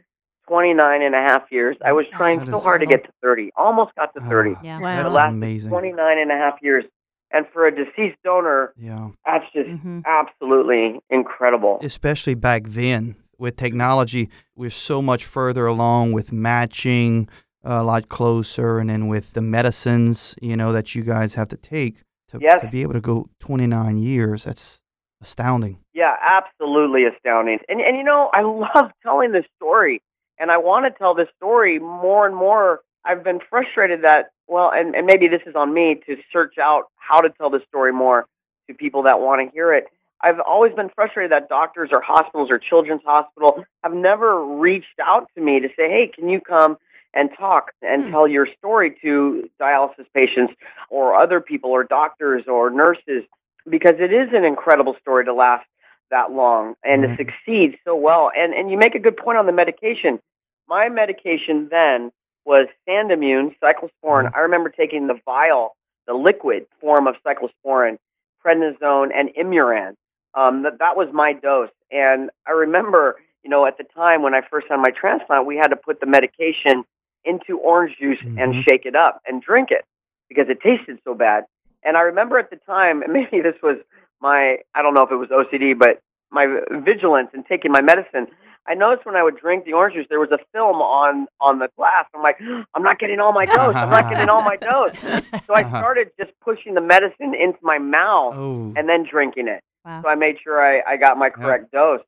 29 0.49 1.02
and 1.02 1.14
a 1.14 1.19
half 1.19 1.43
years. 1.50 1.76
I 1.84 1.93
was 1.93 2.06
trying 2.12 2.38
That 2.40 2.49
so 2.49 2.58
is- 2.58 2.62
hard 2.64 2.81
to 2.81 2.87
get 2.87 3.05
to 3.05 3.11
30, 3.23 3.50
almost 3.56 3.94
got 3.96 4.14
to 4.14 4.20
30. 4.20 4.55
Ah, 4.56 4.61
Yeah. 4.62 4.81
Wow. 4.81 4.96
That's 4.96 5.12
The 5.14 5.17
last 5.19 5.31
amazing. 5.32 5.70
29 5.70 6.19
and 6.19 6.31
a 6.31 6.34
half 6.37 6.55
years. 6.62 6.84
And 7.32 7.44
for 7.52 7.67
a 7.67 7.75
deceased 7.75 8.19
donor, 8.23 8.73
Yeah. 8.76 9.08
that's 9.26 9.44
just 9.52 9.69
Mhm. 9.69 10.05
absolutely 10.06 11.00
incredible. 11.11 11.78
especially 11.83 12.35
back 12.35 12.62
then 12.64 13.16
with 13.38 13.56
technology 13.56 14.30
we're 14.54 14.71
so 14.71 15.02
much 15.02 15.25
further 15.26 15.66
along 15.66 16.12
with 16.12 16.33
matching 16.33 17.28
a 17.64 17.83
lot 17.83 18.09
closer 18.09 18.78
and 18.78 18.88
then 18.88 19.09
with 19.09 19.33
the 19.35 19.42
medicines 19.42 20.35
you 20.40 20.56
know 20.56 20.73
that 20.73 20.95
you 20.95 21.02
guys 21.02 21.35
have 21.35 21.49
to 21.49 21.56
take 21.56 22.02
to, 22.28 22.38
Yes. 22.40 22.61
to 22.62 22.68
be 22.68 22.80
able 22.83 22.95
to 22.95 23.00
go 23.00 23.26
29 23.40 23.99
years 23.99 24.45
that's 24.45 24.80
astounding 25.21 25.78
Yeah, 25.97 26.15
absolutely 26.21 27.05
astounding. 27.05 27.61
And 27.71 27.81
and 27.81 27.97
you 27.97 28.05
know, 28.05 28.29
I 28.35 28.43
love 28.43 28.93
telling 29.03 29.33
this 29.33 29.47
story, 29.57 30.03
and 30.38 30.50
I 30.50 30.59
want 30.59 30.85
to 30.85 30.97
tell 30.97 31.15
this 31.15 31.29
story 31.38 31.79
more 31.79 32.26
and 32.26 32.37
more. 32.37 32.81
I've 33.03 33.25
been 33.25 33.41
frustrated 33.49 34.03
that 34.03 34.31
well, 34.47 34.71
and 34.73 34.95
and 34.95 35.07
maybe 35.07 35.26
this 35.26 35.41
is 35.47 35.55
on 35.57 35.73
me 35.73 35.99
to 36.07 36.17
search 36.31 36.59
out 36.61 36.85
how 36.97 37.23
to 37.23 37.31
tell 37.31 37.49
this 37.49 37.62
story 37.67 37.95
more 37.95 38.26
to 38.69 38.75
people 38.75 39.05
that 39.05 39.21
want 39.21 39.41
to 39.49 39.50
hear 39.55 39.73
it. 39.73 39.87
I've 40.21 40.38
always 40.41 40.75
been 40.75 40.91
frustrated 40.95 41.33
that 41.33 41.49
doctors 41.49 41.88
or 41.93 42.03
hospitals 42.03 42.50
or 42.50 42.59
children's 42.59 43.03
hospital 43.03 43.65
have 43.83 43.95
never 43.95 44.45
reached 44.45 45.00
out 45.03 45.31
to 45.35 45.41
me 45.41 45.61
to 45.61 45.69
say, 45.69 45.88
"Hey, 45.88 46.12
can 46.15 46.29
you 46.29 46.43
come 46.43 46.76
and 47.15 47.31
talk 47.38 47.73
and 47.81 48.05
Hmm. 48.05 48.11
tell 48.11 48.29
your 48.29 48.47
story 48.59 48.91
to 49.00 49.49
dialysis 49.59 50.05
patients 50.12 50.53
or 50.91 51.15
other 51.15 51.41
people 51.41 51.71
or 51.71 51.85
doctors 51.85 52.45
or 52.47 52.69
nurses?" 52.69 53.25
Because 53.67 53.95
it 53.99 54.12
is 54.12 54.29
an 54.35 54.45
incredible 54.45 54.95
story 55.00 55.25
to 55.25 55.33
last 55.33 55.67
that 56.10 56.32
long 56.32 56.75
and 56.84 57.02
to 57.02 57.16
succeed 57.16 57.78
so 57.84 57.94
well. 57.96 58.30
And 58.36 58.54
and 58.54 58.70
you 58.70 58.78
make 58.78 58.94
a 58.94 58.98
good 58.98 59.16
point 59.16 59.38
on 59.38 59.46
the 59.46 59.52
medication. 59.52 60.20
My 60.68 60.88
medication 60.88 61.68
then 61.70 62.10
was 62.44 62.68
Sandimmune, 62.88 63.54
cyclosporin. 63.62 64.30
I 64.34 64.40
remember 64.40 64.68
taking 64.68 65.06
the 65.06 65.18
vial, 65.25 65.76
the 66.06 66.14
liquid 66.14 66.66
form 66.80 67.06
of 67.06 67.16
cyclosporin, 67.26 67.98
prednisone, 68.44 69.08
and 69.14 69.30
Imuran. 69.38 69.94
Um, 70.34 70.62
that 70.62 70.78
that 70.78 70.96
was 70.96 71.08
my 71.12 71.32
dose. 71.32 71.70
And 71.90 72.30
I 72.46 72.52
remember, 72.52 73.16
you 73.42 73.50
know, 73.50 73.66
at 73.66 73.78
the 73.78 73.84
time 73.84 74.22
when 74.22 74.34
I 74.34 74.42
first 74.48 74.66
had 74.68 74.76
my 74.76 74.90
transplant, 74.90 75.46
we 75.46 75.56
had 75.56 75.68
to 75.68 75.76
put 75.76 76.00
the 76.00 76.06
medication 76.06 76.84
into 77.25 77.58
orange 77.58 77.96
juice 77.98 78.20
and 78.36 78.54
Mhm. 78.54 78.62
shake 78.68 78.86
it 78.86 78.94
up 78.94 79.20
and 79.26 79.42
drink 79.42 79.70
it 79.70 79.84
because 80.28 80.48
it 80.48 80.60
tasted 80.60 81.00
so 81.04 81.14
bad. 81.14 81.44
And 81.82 81.96
I 81.96 82.02
remember 82.02 82.38
at 82.38 82.50
the 82.50 82.56
time, 82.56 83.02
and 83.02 83.12
maybe 83.12 83.40
this 83.40 83.60
was 83.62 83.78
my, 84.20 84.56
I 84.75 84.82
don't 84.82 84.94
know 84.94 85.02
if 85.02 85.11
it 85.11 85.16
was 85.16 85.28
OCD, 85.28 85.78
but 85.78 86.00
my 86.30 86.46
vigilance 86.85 87.30
in 87.35 87.44
taking 87.44 87.70
my 87.73 87.80
medicine. 87.80 88.26
I 88.68 88.75
noticed 88.75 89.06
when 89.06 89.14
I 89.14 89.23
would 89.23 89.37
drink 89.38 89.64
the 89.64 89.75
orange 89.75 89.94
juice, 89.94 90.06
there 90.11 90.18
was 90.18 90.32
a 90.32 90.38
film 90.52 90.76
on 90.82 91.28
on 91.40 91.61
the 91.61 91.68
glass. 91.76 92.06
I'm 92.14 92.23
like, 92.23 92.37
I'm 92.75 92.82
not 92.82 92.99
getting 92.99 93.20
all 93.20 93.32
my 93.32 93.46
dose. 93.46 93.76
I'm 93.76 93.90
not 93.90 94.11
getting 94.11 94.28
all 94.28 94.42
my 94.42 94.56
dose. 94.56 94.92
So 95.46 95.54
I 95.54 95.61
Uh-huh. 95.62 95.78
started 95.78 96.08
just 96.18 96.32
pushing 96.44 96.75
the 96.75 96.80
medicine 96.80 97.32
into 97.35 97.58
my 97.62 97.78
mouth 97.78 98.35
Oh, 98.37 98.73
and 98.76 98.88
then 98.88 99.06
drinking 99.08 99.46
it. 99.46 99.62
Wow. 99.85 100.02
So 100.02 100.08
I 100.08 100.16
made 100.16 100.37
sure 100.42 100.61
I, 100.61 100.80
I 100.94 100.96
got 100.96 101.16
my 101.16 101.30
correct 101.30 101.70
dose. 101.70 102.00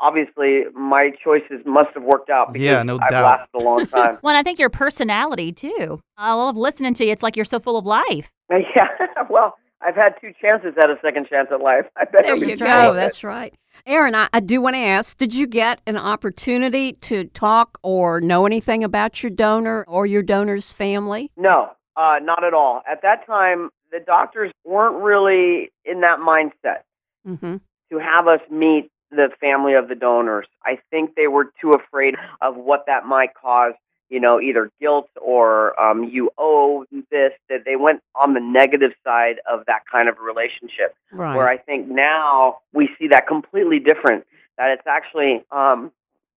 Obviously, 0.00 0.64
my 0.74 1.10
choices 1.22 1.60
must 1.64 1.90
have 1.94 2.02
worked 2.02 2.28
out 2.28 2.52
because 2.52 2.62
Yeah, 2.66 2.82
no 2.82 2.98
I've 2.98 3.10
doubt. 3.10 3.24
lasted 3.24 3.56
a 3.58 3.60
long 3.60 3.86
time. 3.86 4.18
Well, 4.22 4.30
and 4.30 4.38
I 4.38 4.42
think 4.42 4.58
your 4.58 4.68
personality 4.68 5.52
too. 5.52 6.00
I 6.16 6.32
love 6.34 6.56
listening 6.56 6.94
to 6.94 7.04
you. 7.04 7.12
It's 7.12 7.22
like 7.22 7.36
you're 7.36 7.44
so 7.44 7.60
full 7.60 7.76
of 7.78 7.86
life. 7.86 8.30
yeah, 8.50 8.88
well, 9.30 9.56
I've 9.82 9.96
had 9.96 10.14
two 10.20 10.32
chances 10.40 10.74
at 10.82 10.90
a 10.90 10.96
second 11.02 11.26
chance 11.28 11.48
at 11.52 11.60
life. 11.60 11.86
I 11.96 12.04
There 12.12 12.36
you 12.36 12.46
That's 12.46 12.60
go. 12.60 12.94
That's 12.94 13.24
right. 13.24 13.54
Aron, 13.86 14.14
I, 14.14 14.28
I 14.32 14.40
do 14.40 14.60
want 14.60 14.76
to 14.76 14.80
ask 14.80 15.16
did 15.16 15.34
you 15.34 15.46
get 15.46 15.80
an 15.86 15.96
opportunity 15.96 16.92
to 16.92 17.24
talk 17.24 17.78
or 17.82 18.20
know 18.20 18.44
anything 18.46 18.84
about 18.84 19.22
your 19.22 19.30
donor 19.30 19.84
or 19.88 20.06
your 20.06 20.22
donor's 20.22 20.72
family? 20.72 21.30
No, 21.36 21.70
uh, 21.96 22.18
not 22.22 22.44
at 22.44 22.52
all. 22.52 22.82
At 22.90 23.02
that 23.02 23.26
time, 23.26 23.70
the 23.90 24.00
doctors 24.04 24.52
weren't 24.64 25.02
really 25.02 25.70
in 25.84 26.00
that 26.02 26.18
mindset 26.18 26.82
Mm-hmm. 27.28 27.56
to 27.92 27.98
have 27.98 28.28
us 28.28 28.40
meet 28.50 28.90
the 29.10 29.28
family 29.40 29.74
of 29.74 29.88
the 29.88 29.94
donors. 29.94 30.46
I 30.64 30.78
think 30.90 31.16
they 31.16 31.26
were 31.26 31.52
too 31.60 31.72
afraid 31.72 32.14
of 32.40 32.56
what 32.56 32.84
that 32.86 33.04
might 33.04 33.34
cause. 33.34 33.74
You 34.10 34.20
know, 34.20 34.40
either 34.40 34.70
guilt 34.80 35.08
or 35.20 35.80
um, 35.80 36.04
you 36.04 36.30
owe 36.36 36.84
this. 37.10 37.32
That 37.48 37.60
they 37.64 37.76
went 37.76 38.02
on 38.14 38.34
the 38.34 38.40
negative 38.40 38.90
side 39.04 39.36
of 39.50 39.64
that 39.66 39.82
kind 39.90 40.08
of 40.08 40.16
relationship. 40.18 40.94
Right. 41.12 41.36
Where 41.36 41.48
I 41.48 41.56
think 41.56 41.88
now 41.88 42.58
we 42.74 42.90
see 42.98 43.08
that 43.08 43.26
completely 43.26 43.78
different. 43.78 44.26
That 44.58 44.70
it's 44.70 44.86
actually 44.86 45.44
um, 45.50 45.92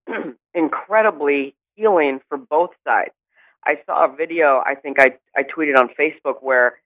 incredibly 0.54 1.56
healing 1.76 2.20
for 2.30 2.38
both 2.38 2.72
sides. 2.86 3.12
I 3.66 3.76
saw 3.86 4.06
a 4.06 4.16
video. 4.16 4.62
I 4.66 4.76
think 4.76 4.98
I 5.00 5.18
I 5.36 5.44
tweeted 5.44 5.78
on 5.78 5.90
Facebook 6.00 6.42
where 6.42 6.80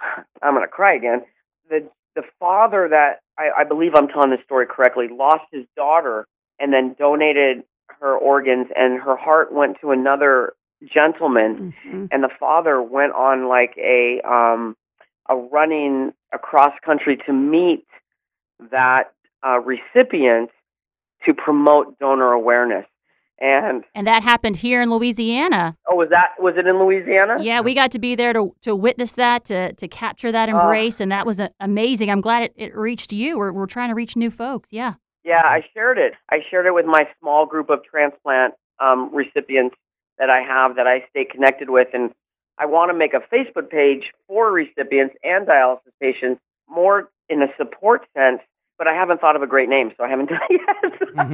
I'm 0.42 0.54
going 0.54 0.64
to 0.64 0.68
cry 0.68 0.94
again. 0.94 1.22
The 1.68 1.88
the 2.14 2.22
father 2.38 2.88
that 2.90 3.20
I, 3.38 3.62
I 3.62 3.64
believe 3.64 3.92
I'm 3.94 4.08
telling 4.08 4.30
this 4.30 4.44
story 4.44 4.66
correctly 4.66 5.08
lost 5.08 5.44
his 5.50 5.64
daughter 5.76 6.26
and 6.58 6.72
then 6.72 6.94
donated 6.98 7.64
her 8.00 8.16
organs, 8.16 8.68
and 8.76 9.00
her 9.00 9.16
heart 9.16 9.52
went 9.52 9.76
to 9.80 9.90
another 9.90 10.54
gentleman 10.92 11.72
Mhm. 11.86 12.08
and 12.10 12.24
the 12.24 12.28
father 12.40 12.82
went 12.82 13.12
on 13.12 13.46
like 13.48 13.76
a 13.78 14.20
um 14.22 14.76
a 15.28 15.36
running 15.36 16.12
across 16.32 16.72
country 16.84 17.16
to 17.26 17.32
meet 17.32 17.86
that 18.72 19.12
uh, 19.46 19.60
recipient 19.60 20.50
to 21.24 21.32
promote 21.34 21.98
donor 22.00 22.32
awareness. 22.32 22.86
And 23.38 23.84
And 23.94 24.06
that 24.06 24.22
happened 24.22 24.56
here 24.56 24.82
in 24.82 24.90
Louisiana. 24.90 25.76
oh, 25.88 25.94
was 25.96 26.08
that 26.10 26.30
was 26.40 26.54
it 26.56 26.66
in 26.66 26.78
Louisiana? 26.78 27.36
Yeah, 27.40 27.60
we 27.60 27.74
got 27.74 27.90
to 27.92 27.98
be 27.98 28.14
there 28.14 28.32
to, 28.32 28.50
to 28.62 28.74
witness 28.76 29.12
that, 29.14 29.44
to, 29.46 29.72
to 29.74 29.88
capture 29.88 30.30
that 30.32 30.48
embrace, 30.48 31.00
and 31.00 31.10
that 31.12 31.26
was 31.26 31.40
uh, 31.40 31.48
amazing. 31.60 32.08
I'm 32.10 32.20
glad 32.20 32.44
it, 32.44 32.52
it 32.56 32.76
reached 32.76 33.12
you. 33.12 33.38
We're, 33.38 33.52
we're 33.52 33.66
trying 33.66 33.88
to 33.88 33.94
reach 33.94 34.16
new 34.16 34.30
folks. 34.30 34.72
Yeah. 34.72 34.94
Yeah, 35.24 35.42
I 35.44 35.64
shared 35.72 35.98
it. 35.98 36.14
I 36.30 36.38
shared 36.50 36.66
it 36.66 36.74
with 36.74 36.86
my 36.86 37.08
small 37.20 37.46
group 37.46 37.70
of 37.70 37.84
transplant 37.84 38.54
um, 38.80 39.14
recipients 39.14 39.76
that 40.18 40.30
I 40.30 40.42
have 40.42 40.76
that 40.76 40.86
I 40.86 41.04
stay 41.10 41.24
connected 41.24 41.70
with, 41.70 41.88
and 41.94 42.10
I 42.58 42.66
want 42.66 42.90
to 42.90 42.96
make 42.96 43.14
a 43.14 43.20
Facebook 43.32 43.70
page 43.70 44.10
for 44.26 44.50
recipients 44.50 45.14
and 45.22 45.46
dialysis 45.46 45.92
patients, 46.00 46.40
more 46.68 47.08
in 47.28 47.42
a 47.42 47.48
support 47.56 48.06
sense. 48.16 48.40
But 48.78 48.88
I 48.88 48.94
haven't 48.94 49.20
thought 49.20 49.36
of 49.36 49.42
a 49.42 49.46
great 49.46 49.68
name, 49.68 49.92
so 49.96 50.04
I 50.04 50.08
haven't 50.08 50.28
done 50.30 50.40
it 50.50 50.60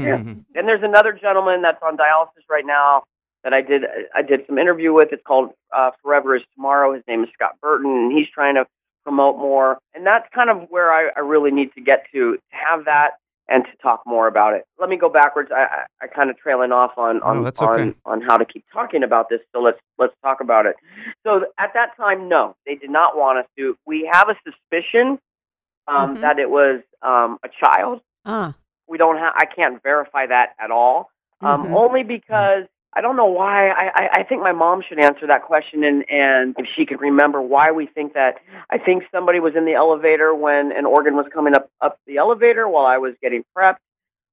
yet. 0.04 0.20
And 0.20 0.44
there's 0.68 0.82
another 0.82 1.12
gentleman 1.12 1.62
that's 1.62 1.82
on 1.82 1.96
dialysis 1.96 2.44
right 2.50 2.66
now 2.66 3.04
that 3.44 3.52
I 3.52 3.62
did 3.62 3.84
I 4.14 4.22
did 4.22 4.40
some 4.46 4.58
interview 4.58 4.92
with. 4.92 5.08
It's 5.12 5.22
called 5.26 5.50
uh, 5.74 5.92
Forever 6.02 6.36
Is 6.36 6.42
Tomorrow. 6.54 6.94
His 6.94 7.04
name 7.08 7.22
is 7.22 7.30
Scott 7.32 7.56
Burton, 7.62 7.90
and 7.90 8.12
he's 8.12 8.28
trying 8.28 8.56
to 8.56 8.66
promote 9.04 9.38
more. 9.38 9.78
And 9.94 10.04
that's 10.06 10.26
kind 10.34 10.50
of 10.50 10.68
where 10.68 10.92
I, 10.92 11.10
I 11.16 11.20
really 11.20 11.50
need 11.50 11.72
to 11.74 11.80
get 11.80 12.04
to 12.12 12.34
to 12.34 12.40
have 12.50 12.84
that 12.84 13.12
and 13.48 13.64
to 13.64 13.70
talk 13.82 14.02
more 14.06 14.26
about 14.28 14.54
it. 14.54 14.64
Let 14.78 14.88
me 14.90 14.96
go 14.96 15.08
backwards. 15.08 15.50
I, 15.50 15.62
I, 15.62 15.84
I 16.02 16.06
kind 16.06 16.30
of 16.30 16.36
trailing 16.38 16.72
off 16.72 16.92
on 16.96 17.20
on 17.22 17.38
No, 17.38 17.44
that's 17.44 17.60
okay. 17.62 17.82
on 17.82 17.94
on 18.04 18.20
how 18.22 18.36
to 18.36 18.44
keep 18.44 18.64
talking 18.72 19.02
about 19.02 19.28
this. 19.30 19.40
So 19.52 19.60
let's 19.60 19.78
let's 19.98 20.14
talk 20.22 20.40
about 20.40 20.66
it. 20.66 20.76
So 21.24 21.46
at 21.58 21.72
that 21.74 21.96
time, 21.96 22.28
no, 22.28 22.56
they 22.66 22.74
did 22.74 22.90
not 22.90 23.16
want 23.16 23.38
us 23.38 23.46
to. 23.56 23.76
We 23.86 24.08
have 24.12 24.28
a 24.28 24.34
suspicion 24.44 25.18
um, 25.88 26.16
Mhm. 26.16 26.20
that 26.20 26.38
it 26.38 26.50
was 26.50 26.82
um, 27.02 27.38
a 27.42 27.48
child 27.48 28.00
Ah. 28.26 28.54
we 28.88 28.98
don't 28.98 29.16
have 29.16 29.32
i 29.36 29.46
can't 29.46 29.80
verify 29.82 30.26
that 30.26 30.50
at 30.58 30.70
all 30.70 31.10
um, 31.40 31.64
Mhm. 31.64 31.72
only 31.74 32.02
because 32.02 32.64
i 32.94 33.00
don't 33.00 33.16
know 33.16 33.26
why 33.26 33.68
I, 33.68 33.90
I 33.94 34.08
i 34.20 34.22
think 34.24 34.42
my 34.42 34.52
mom 34.52 34.82
should 34.88 34.98
answer 34.98 35.26
that 35.26 35.42
question 35.44 35.84
and 35.84 36.04
and 36.10 36.54
if 36.58 36.66
she 36.76 36.86
could 36.86 37.00
remember 37.00 37.40
why 37.40 37.70
we 37.72 37.86
think 37.86 38.14
that 38.14 38.36
i 38.70 38.78
think 38.78 39.04
somebody 39.12 39.40
was 39.40 39.54
in 39.56 39.64
the 39.64 39.74
elevator 39.74 40.34
when 40.34 40.72
an 40.72 40.86
organ 40.86 41.14
was 41.16 41.26
coming 41.32 41.54
up 41.54 41.70
up 41.80 41.98
the 42.06 42.16
elevator 42.18 42.68
while 42.68 42.86
i 42.86 42.98
was 42.98 43.14
getting 43.22 43.44
prepped 43.56 43.76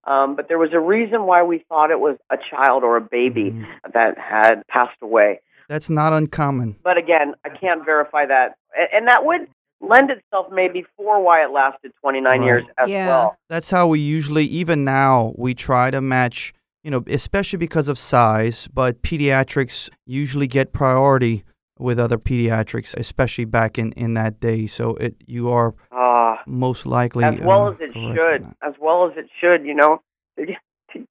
um, 0.08 0.36
but 0.36 0.48
there 0.48 0.60
was 0.60 0.70
a 0.72 0.80
reason 0.80 1.24
why 1.24 1.42
we 1.42 1.66
thought 1.68 1.90
it 1.90 2.00
was 2.00 2.18
a 2.32 2.38
child 2.52 2.84
or 2.84 2.96
a 2.96 3.02
baby 3.02 3.52
Mhm. 3.52 3.66
that 3.94 4.18
had 4.20 4.62
passed 4.68 4.98
away 5.02 5.40
That's 5.68 5.90
not 5.90 6.14
uncommon. 6.14 6.76
but 6.84 6.98
again, 6.98 7.34
I 7.44 7.50
can't 7.50 7.84
verify 7.84 8.26
that, 8.28 8.56
and, 8.78 8.88
and 8.94 9.08
that 9.08 9.26
would 9.26 9.48
lend 9.82 10.12
itself 10.12 10.46
maybe 10.52 10.86
for 10.96 11.20
why 11.24 11.44
it 11.44 11.50
lasted 11.50 11.92
29 12.02 12.40
Right. 12.40 12.46
years 12.46 12.64
as 12.78 12.88
Yeah. 12.90 13.08
well. 13.08 13.38
That's 13.50 13.72
how 13.72 13.88
we 13.88 14.00
usually, 14.00 14.46
even 14.46 14.84
now, 14.86 15.34
we 15.38 15.56
try 15.56 15.90
to 15.90 16.02
match, 16.02 16.54
you 16.86 16.92
know, 16.92 17.04
especially 17.08 17.58
because 17.58 17.88
of 17.88 17.98
size, 17.98 18.70
but 18.72 19.02
pediatrics 19.02 19.90
usually 20.06 20.46
get 20.46 20.72
priority 20.72 21.44
with 21.80 22.00
other 22.00 22.20
pediatrics, 22.20 22.96
especially 22.96 23.46
back 23.46 23.80
in, 23.80 23.92
in 23.94 24.14
that 24.14 24.40
day. 24.40 24.68
So 24.68 24.92
it 24.92 25.16
you 25.26 25.50
are 25.50 25.74
Uh, 25.92 26.36
most 26.46 26.86
likely 26.86 27.24
as 27.26 27.40
well 27.40 27.68
uh, 27.68 27.72
as 27.72 27.78
it 27.82 27.92
should, 27.94 28.46
as 28.62 28.76
well 28.80 29.10
as 29.10 29.18
it 29.18 29.28
should, 29.42 29.66
you 29.66 29.74
know, 29.74 30.04
to, 30.38 30.46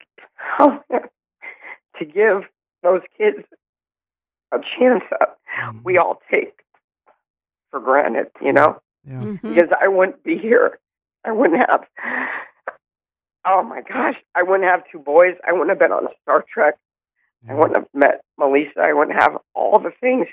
to, 0.60 1.00
to 1.98 2.04
give 2.04 2.42
those 2.84 3.02
kids 3.18 3.44
a 4.52 4.58
chance 4.78 5.02
that 5.10 5.36
we 5.82 5.98
all 5.98 6.22
take 6.30 6.60
for 7.72 7.80
granted, 7.80 8.28
you 8.40 8.52
know, 8.52 8.80
Yeah. 9.04 9.22
Mhm. 9.22 9.40
because 9.42 9.70
I 9.80 9.88
wouldn't 9.88 10.22
be 10.22 10.38
here. 10.38 10.78
I 11.24 11.32
wouldn't 11.32 11.58
have. 11.68 11.84
Oh 13.46 13.62
my 13.62 13.82
gosh, 13.82 14.14
I 14.34 14.42
wouldn't 14.42 14.68
have 14.68 14.82
two 14.90 14.98
boys. 14.98 15.34
I 15.46 15.52
wouldn't 15.52 15.70
have 15.70 15.78
been 15.78 15.92
on 15.92 16.06
Star 16.22 16.44
Trek. 16.52 16.74
I 17.48 17.54
wouldn't 17.54 17.76
have 17.76 17.86
met 17.92 18.22
Melissa. 18.38 18.80
I 18.80 18.94
wouldn't 18.94 19.20
have 19.22 19.36
all 19.54 19.78
the 19.78 19.90
things 20.00 20.26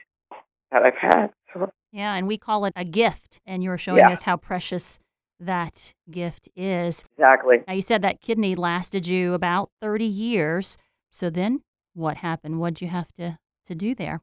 that 0.71 0.83
I've 0.83 0.95
had. 0.97 1.27
So, 1.53 1.69
Yeah, 1.91 2.13
and 2.15 2.25
we 2.25 2.37
call 2.37 2.63
it 2.63 2.71
a 2.75 2.85
gift, 2.85 3.41
and 3.45 3.61
you're 3.61 3.77
showing 3.77 3.99
Yeah. 3.99 4.11
us 4.11 4.23
how 4.23 4.37
precious 4.37 4.97
that 5.39 5.93
gift 6.09 6.47
is. 6.55 7.03
exactly. 7.17 7.63
Now, 7.67 7.73
you 7.73 7.81
said 7.81 8.01
that 8.03 8.21
kidney 8.21 8.55
lasted 8.55 9.07
you 9.07 9.33
about 9.33 9.69
30 9.81 10.05
years. 10.05 10.77
So 11.09 11.29
then 11.29 11.63
what 11.93 12.17
happened? 12.17 12.59
What'd 12.59 12.81
you 12.81 12.87
have 12.87 13.11
to, 13.13 13.37
to 13.65 13.75
do 13.75 13.93
there? 13.93 14.21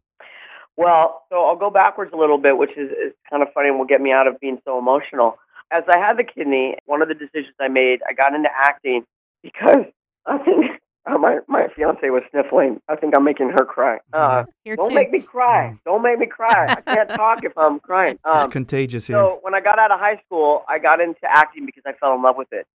Well, 0.76 1.24
so 1.28 1.44
I'll 1.44 1.56
go 1.56 1.70
backwards 1.70 2.12
a 2.14 2.16
little 2.16 2.38
bit, 2.38 2.56
which 2.56 2.70
is, 2.76 2.90
is 2.92 3.12
kind 3.28 3.42
of 3.42 3.52
funny 3.52 3.68
and 3.68 3.78
will 3.78 3.84
get 3.84 4.00
me 4.00 4.12
out 4.12 4.28
of 4.28 4.38
being 4.40 4.60
so 4.64 4.78
emotional. 4.78 5.36
As 5.70 5.84
I 5.92 5.98
had 5.98 6.16
the 6.16 6.24
kidney, 6.24 6.76
one 6.86 7.02
of 7.02 7.08
the 7.08 7.14
decisions 7.14 7.54
I 7.60 7.68
made, 7.68 8.00
I 8.08 8.12
got 8.14 8.34
into 8.34 8.48
acting 8.54 9.04
because 9.42 9.84
I 10.26 10.38
think 10.38 10.66
uh, 11.06 11.18
my 11.18 11.38
my 11.46 11.68
fiance 11.76 12.08
was 12.10 12.22
sniffling. 12.30 12.80
I 12.88 12.96
think 12.96 13.14
I'm 13.16 13.24
making 13.24 13.50
her 13.50 13.64
cry. 13.64 13.98
Uh, 14.12 14.44
don't 14.64 14.88
too. 14.88 14.94
make 14.94 15.10
me 15.10 15.20
cry. 15.20 15.78
Don't 15.84 16.02
make 16.02 16.18
me 16.18 16.26
cry. 16.26 16.66
I 16.68 16.80
can't 16.80 17.10
talk 17.10 17.44
if 17.44 17.56
I'm 17.56 17.80
crying. 17.80 18.18
It's 18.26 18.46
Um, 18.46 18.50
contagious 18.50 19.06
here. 19.06 19.16
so 19.18 19.38
when 19.42 19.54
I 19.54 19.60
got 19.60 19.78
out 19.78 19.90
of 19.90 20.00
high 20.00 20.20
school, 20.24 20.64
I 20.68 20.78
got 20.78 21.00
into 21.00 21.20
acting 21.24 21.66
because 21.66 21.82
I 21.86 21.92
fell 21.92 22.14
in 22.14 22.22
love 22.22 22.36
with 22.36 22.52
it. 22.52 22.66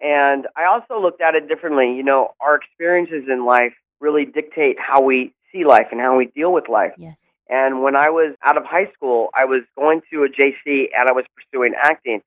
And 0.00 0.46
I 0.56 0.64
also 0.64 1.00
looked 1.00 1.20
at 1.20 1.34
it 1.34 1.46
differently. 1.48 1.94
You 1.94 2.02
know, 2.02 2.34
our 2.40 2.54
experiences 2.56 3.24
in 3.28 3.44
life 3.44 3.74
really 4.00 4.24
dictate 4.24 4.76
how 4.80 5.02
we 5.02 5.32
see 5.52 5.64
life 5.64 5.88
and 5.92 6.00
how 6.00 6.16
we 6.16 6.26
deal 6.26 6.52
with 6.52 6.68
life. 6.68 6.92
yes. 6.96 7.16
And 7.52 7.82
when 7.82 7.96
I 7.96 8.10
was 8.10 8.36
out 8.44 8.56
of 8.56 8.64
high 8.64 8.88
school, 8.94 9.28
I 9.34 9.44
was 9.44 9.62
going 9.76 10.02
to 10.12 10.22
a 10.22 10.28
JC 10.28 10.86
and 10.96 11.08
I 11.08 11.12
was 11.12 11.24
pursuing 11.36 11.74
acting. 11.76 12.22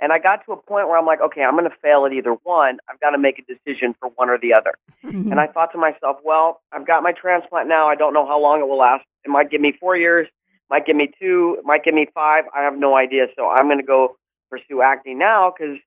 And 0.00 0.12
I 0.12 0.18
got 0.18 0.44
to 0.46 0.52
a 0.52 0.56
point 0.56 0.86
where 0.88 0.96
I'm 0.96 1.06
like, 1.06 1.20
okay, 1.20 1.42
I'm 1.42 1.56
going 1.56 1.68
to 1.68 1.76
fail 1.82 2.06
at 2.06 2.12
either 2.12 2.32
one. 2.44 2.78
I've 2.88 3.00
got 3.00 3.10
to 3.10 3.18
make 3.18 3.38
a 3.38 3.42
decision 3.42 3.94
for 3.98 4.10
one 4.10 4.30
or 4.30 4.38
the 4.38 4.54
other. 4.54 4.74
Mhm. 5.04 5.30
And 5.30 5.40
I 5.40 5.46
thought 5.48 5.72
to 5.72 5.78
myself, 5.78 6.18
well, 6.24 6.60
I've 6.72 6.86
got 6.86 7.02
my 7.02 7.12
transplant 7.12 7.68
now. 7.68 7.88
I 7.88 7.96
don't 7.96 8.12
know 8.14 8.26
how 8.26 8.40
long 8.40 8.60
it 8.60 8.68
will 8.68 8.78
last. 8.78 9.04
It 9.24 9.28
might 9.30 9.50
give 9.50 9.60
me 9.60 9.72
four 9.72 9.96
years, 9.96 10.28
might 10.70 10.86
give 10.86 10.96
me 10.96 11.10
two, 11.20 11.56
it 11.58 11.64
might 11.64 11.82
give 11.84 11.94
me 11.94 12.06
five. 12.14 12.44
I 12.54 12.62
have 12.62 12.78
no 12.78 12.96
idea. 12.96 13.26
So 13.34 13.48
I'm 13.48 13.66
going 13.66 13.78
to 13.78 13.84
go 13.84 14.16
pursue 14.50 14.82
acting 14.82 15.18
now 15.18 15.50
because 15.56 15.78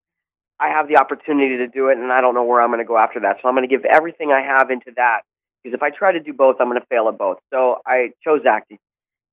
I 0.59 0.67
have 0.69 0.87
the 0.87 0.97
opportunity 0.97 1.57
to 1.57 1.67
do 1.67 1.87
it, 1.87 1.97
and 1.97 2.11
I 2.11 2.21
don't 2.21 2.35
know 2.35 2.43
where 2.43 2.61
I'm 2.61 2.69
going 2.69 2.79
to 2.79 2.85
go 2.85 2.97
after 2.97 3.19
that. 3.21 3.37
So 3.41 3.47
I'm 3.47 3.55
going 3.55 3.67
to 3.67 3.73
give 3.75 3.85
everything 3.85 4.31
I 4.31 4.41
have 4.41 4.69
into 4.69 4.91
that 4.95 5.21
because 5.63 5.75
if 5.75 5.81
I 5.81 5.89
try 5.89 6.11
to 6.11 6.19
do 6.19 6.33
both, 6.33 6.57
I'm 6.59 6.67
going 6.67 6.79
to 6.79 6.85
fail 6.87 7.07
at 7.07 7.17
both. 7.17 7.37
So 7.49 7.81
I 7.85 8.11
chose 8.23 8.41
acting. 8.47 8.77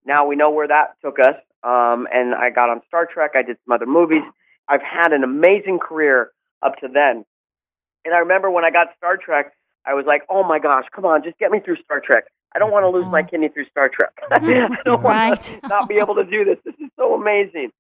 Now 0.07 0.27
we 0.27 0.37
know 0.37 0.51
where 0.51 0.69
that 0.69 0.95
took 1.05 1.19
us, 1.19 1.35
um, 1.63 2.09
and 2.13 2.35
I 2.35 2.49
got 2.51 2.71
on 2.71 2.81
Star 2.87 3.07
Trek. 3.13 3.33
I 3.35 3.43
did 3.43 3.59
some 3.67 3.75
other 3.75 3.87
movies. 3.87 4.23
I've 4.69 4.83
had 4.83 5.13
an 5.13 5.25
amazing 5.25 5.79
career 5.79 6.31
up 6.63 6.77
to 6.81 6.89
then. 6.89 7.25
And 8.05 8.15
I 8.15 8.19
remember 8.19 8.51
when 8.51 8.65
I 8.65 8.71
got 8.71 8.89
Star 8.97 9.17
Trek, 9.17 9.53
I 9.85 9.95
was 9.95 10.05
like, 10.07 10.23
oh 10.29 10.45
my 10.45 10.59
gosh, 10.59 10.85
come 10.95 11.05
on, 11.05 11.23
just 11.23 11.39
get 11.39 11.51
me 11.51 11.61
through 11.61 11.77
Star 11.85 12.01
Trek. 12.01 12.25
I 12.55 12.59
don't 12.59 12.71
want 12.71 12.85
to 12.85 12.89
lose 12.89 13.07
my 13.07 13.21
mm-hmm. 13.21 13.29
kidney 13.29 13.49
through 13.49 13.67
Star 13.67 13.89
Trek. 13.89 14.13
I 14.31 14.39
mm-hmm. 14.39 14.75
don't 14.85 15.03
want 15.03 15.41
to 15.41 15.61
not 15.69 15.89
be 15.89 15.97
able 15.97 16.15
to 16.15 16.25
do 16.25 16.45
this. 16.45 16.59
This 16.65 16.75
is 16.75 16.91
so 16.97 17.15
amazing. 17.15 17.71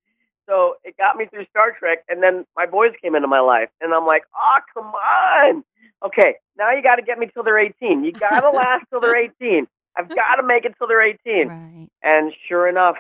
So 0.49 0.77
it 0.83 0.97
got 0.97 1.17
me 1.17 1.27
through 1.27 1.45
Star 1.51 1.77
Trek, 1.79 2.05
and 2.09 2.23
then 2.23 2.47
my 2.57 2.65
boys 2.65 2.93
came 3.03 3.15
into 3.15 3.29
my 3.29 3.41
life, 3.41 3.69
and 3.81 3.93
I'm 3.93 4.07
like, 4.07 4.23
oh, 4.35 4.59
come 4.73 4.87
on. 4.87 5.65
Okay, 6.05 6.37
now 6.57 6.71
you 6.73 6.83
got 6.83 6.97
to 6.97 7.03
get 7.03 7.19
me 7.19 7.29
till 7.33 7.43
they're 7.43 7.59
18. 7.59 8.05
You 8.05 8.13
got 8.13 8.41
to 8.41 8.51
last 8.57 8.87
till 8.91 9.01
they're 9.01 9.17
18. 9.17 9.67
I've 9.97 10.09
got 10.09 10.37
to 10.37 10.43
make 10.43 10.65
it 10.65 10.75
till 10.79 10.87
they're 10.87 11.03
18. 11.03 11.49
Right. 11.49 11.89
And 12.03 12.33
sure 12.49 12.69
enough, 12.69 12.97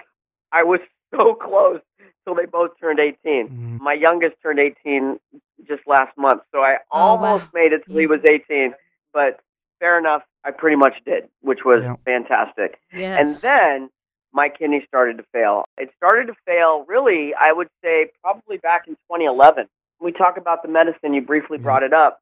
I 0.52 0.64
was 0.64 0.80
so 1.14 1.34
close 1.34 1.80
till 2.28 2.34
they 2.34 2.44
both 2.44 2.78
turned 2.78 3.00
18. 3.00 3.48
Mhm. 3.48 3.80
My 3.80 3.94
youngest 3.94 4.36
turned 4.42 4.58
18 4.58 5.18
just 5.66 5.86
last 5.86 6.14
month, 6.18 6.42
so 6.52 6.60
I 6.60 6.76
Oh, 6.92 7.14
wow. 7.14 7.22
almost 7.24 7.54
made 7.54 7.72
it 7.72 7.86
till 7.86 7.96
he 7.96 8.06
was 8.06 8.20
18. 8.28 8.74
But 9.14 9.40
fair 9.80 9.96
enough, 9.98 10.22
I 10.44 10.50
pretty 10.50 10.76
much 10.76 11.02
did, 11.06 11.28
which 11.40 11.64
was 11.64 11.82
Yeah. 11.82 11.94
fantastic. 12.04 12.78
Yes. 12.92 13.18
And 13.18 13.50
then 13.50 13.90
my 14.34 14.50
kidney 14.50 14.84
started 14.86 15.16
to 15.16 15.24
fail. 15.32 15.64
It 15.78 15.90
started 15.96 16.26
to 16.26 16.34
fail, 16.44 16.84
really, 16.86 17.34
I 17.34 17.50
would 17.52 17.70
say, 17.82 18.10
probably 18.22 18.58
back 18.58 18.86
in 18.86 18.96
2011. 19.06 19.66
We 20.00 20.12
talk 20.12 20.36
about 20.36 20.60
the 20.60 20.68
medicine, 20.68 21.14
you 21.14 21.22
briefly 21.22 21.56
Yeah. 21.56 21.64
brought 21.64 21.82
it 21.82 21.94
up. 21.94 22.20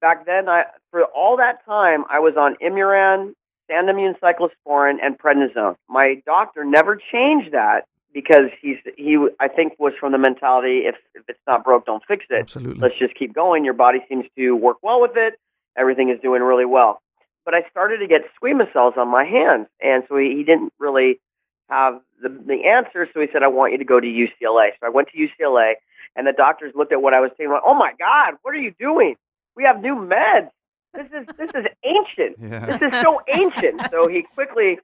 Back 0.00 0.24
then, 0.24 0.48
I 0.48 0.64
for 0.90 1.04
all 1.04 1.36
that 1.36 1.62
time, 1.66 2.06
I 2.08 2.20
was 2.20 2.36
on 2.38 2.56
Imuran, 2.56 3.34
Sandimmune 3.70 4.18
cyclosporin, 4.18 4.98
and 5.02 5.18
prednisone. 5.18 5.76
My 5.88 6.14
doctor 6.26 6.64
never 6.64 6.96
changed 6.96 7.52
that 7.52 7.84
because 8.12 8.50
he's 8.60 8.76
he 8.96 9.18
I 9.40 9.48
think 9.48 9.74
was 9.78 9.92
from 9.98 10.12
the 10.12 10.18
mentality 10.18 10.82
if 10.86 10.96
if 11.14 11.22
it's 11.28 11.40
not 11.46 11.64
broke, 11.64 11.86
don't 11.86 12.02
fix 12.06 12.24
it 12.30 12.40
Absolutely. 12.40 12.80
let's 12.80 12.98
just 12.98 13.14
keep 13.14 13.34
going. 13.34 13.64
Your 13.64 13.74
body 13.74 13.98
seems 14.08 14.26
to 14.36 14.52
work 14.52 14.78
well 14.82 15.00
with 15.00 15.12
it. 15.16 15.34
Everything 15.76 16.10
is 16.10 16.20
doing 16.20 16.42
really 16.42 16.66
well. 16.66 17.00
But 17.44 17.54
I 17.54 17.68
started 17.70 17.98
to 17.98 18.06
get 18.06 18.22
squamous 18.40 18.72
cells 18.72 18.94
on 18.96 19.08
my 19.08 19.24
hands, 19.24 19.66
and 19.80 20.04
so 20.08 20.16
he, 20.16 20.36
he 20.36 20.44
didn't 20.44 20.72
really 20.78 21.20
have 21.68 22.00
the 22.22 22.28
the 22.28 22.64
answer. 22.66 23.08
So 23.12 23.20
he 23.20 23.26
said, 23.32 23.42
"I 23.42 23.48
want 23.48 23.72
you 23.72 23.78
to 23.78 23.84
go 23.84 23.98
to 23.98 24.06
UCLA." 24.06 24.70
So 24.78 24.86
I 24.86 24.90
went 24.90 25.08
to 25.08 25.18
UCLA, 25.18 25.74
and 26.14 26.26
the 26.26 26.32
doctors 26.32 26.72
looked 26.76 26.92
at 26.92 27.02
what 27.02 27.14
I 27.14 27.20
was 27.20 27.30
saying, 27.36 27.50
like, 27.50 27.62
"Oh 27.66 27.74
my 27.74 27.92
God, 27.98 28.34
what 28.42 28.54
are 28.54 28.60
you 28.60 28.72
doing? 28.78 29.16
We 29.56 29.64
have 29.64 29.80
new 29.80 29.96
meds. 29.96 30.50
This 30.94 31.06
is 31.06 31.26
this 31.36 31.50
is 31.54 31.66
ancient. 31.84 32.36
Yeah. 32.40 32.66
This 32.66 32.82
is 32.82 33.02
so 33.02 33.20
ancient." 33.32 33.90
So 33.90 34.06
he 34.08 34.22
quickly 34.34 34.78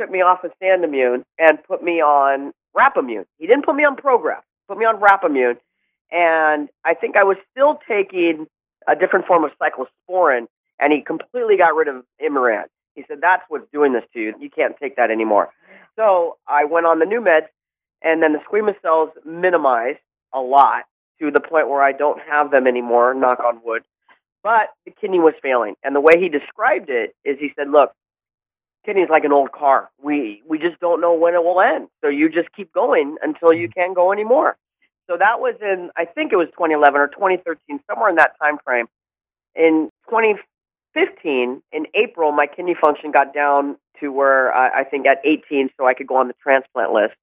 took 0.00 0.10
me 0.10 0.20
off 0.20 0.44
of 0.44 0.52
Sandimmune 0.62 1.24
and 1.38 1.62
put 1.64 1.82
me 1.82 2.00
on 2.00 2.52
Rapamune. 2.76 3.26
He 3.38 3.46
didn't 3.46 3.64
put 3.64 3.76
me 3.76 3.84
on 3.84 3.96
Prograf. 3.96 4.42
Put 4.68 4.78
me 4.78 4.84
on 4.84 5.00
Rapamune, 5.00 5.58
and 6.10 6.68
I 6.84 6.94
think 6.94 7.16
I 7.16 7.24
was 7.24 7.36
still 7.50 7.78
taking 7.86 8.46
a 8.88 8.96
different 8.96 9.26
form 9.26 9.44
of 9.44 9.50
cyclosporin, 9.60 10.46
and 10.78 10.92
he 10.92 11.02
completely 11.02 11.56
got 11.56 11.74
rid 11.74 11.88
of 11.88 12.04
Imuran. 12.22 12.64
He 12.94 13.04
said, 13.08 13.20
"That's 13.20 13.42
what's 13.48 13.70
doing 13.72 13.92
this 13.92 14.04
to 14.14 14.20
you. 14.20 14.34
You 14.38 14.50
can't 14.50 14.76
take 14.78 14.96
that 14.96 15.10
anymore." 15.10 15.52
So 15.96 16.38
I 16.46 16.64
went 16.64 16.86
on 16.86 16.98
the 16.98 17.06
new 17.06 17.20
meds, 17.20 17.48
and 18.02 18.22
then 18.22 18.32
the 18.32 18.40
squamous 18.40 18.80
cells 18.82 19.10
minimized 19.24 20.00
a 20.32 20.40
lot 20.40 20.84
to 21.20 21.30
the 21.30 21.40
point 21.40 21.68
where 21.68 21.82
I 21.82 21.92
don't 21.92 22.20
have 22.22 22.50
them 22.50 22.66
anymore. 22.66 23.14
Knock 23.14 23.40
on 23.40 23.60
wood. 23.62 23.84
But 24.42 24.70
the 24.84 24.90
kidney 24.90 25.20
was 25.20 25.34
failing, 25.42 25.76
and 25.82 25.94
the 25.94 26.00
way 26.00 26.18
he 26.18 26.28
described 26.28 26.90
it 26.90 27.14
is, 27.24 27.38
he 27.38 27.52
said, 27.56 27.70
"Look, 27.70 27.92
kidney's 28.84 29.08
like 29.08 29.24
an 29.24 29.32
old 29.32 29.52
car. 29.52 29.90
We 30.02 30.42
we 30.46 30.58
just 30.58 30.80
don't 30.80 31.00
know 31.00 31.14
when 31.14 31.34
it 31.34 31.42
will 31.42 31.60
end. 31.60 31.88
So 32.02 32.08
you 32.08 32.28
just 32.28 32.48
keep 32.56 32.72
going 32.72 33.16
until 33.22 33.52
you 33.52 33.68
mm-hmm. 33.68 33.80
can't 33.80 33.94
go 33.94 34.12
anymore." 34.12 34.56
So 35.08 35.16
that 35.18 35.40
was 35.40 35.54
in 35.60 35.90
I 35.96 36.04
think 36.04 36.32
it 36.32 36.36
was 36.36 36.48
2011 36.48 37.00
or 37.00 37.08
2013, 37.08 37.80
somewhere 37.88 38.10
in 38.10 38.16
that 38.16 38.32
time 38.40 38.58
frame. 38.64 38.86
In 39.54 39.90
2015, 40.08 41.62
in 41.72 41.86
April, 41.94 42.32
my 42.32 42.46
kidney 42.46 42.74
function 42.74 43.10
got 43.12 43.34
down 43.34 43.76
to 44.00 44.08
where 44.10 44.52
I, 44.52 44.80
I 44.80 44.84
think 44.84 45.06
at 45.06 45.18
18, 45.24 45.70
so 45.76 45.86
I 45.86 45.94
could 45.94 46.06
go 46.06 46.16
on 46.16 46.28
the 46.28 46.34
transplant 46.42 46.92
list. 46.92 47.14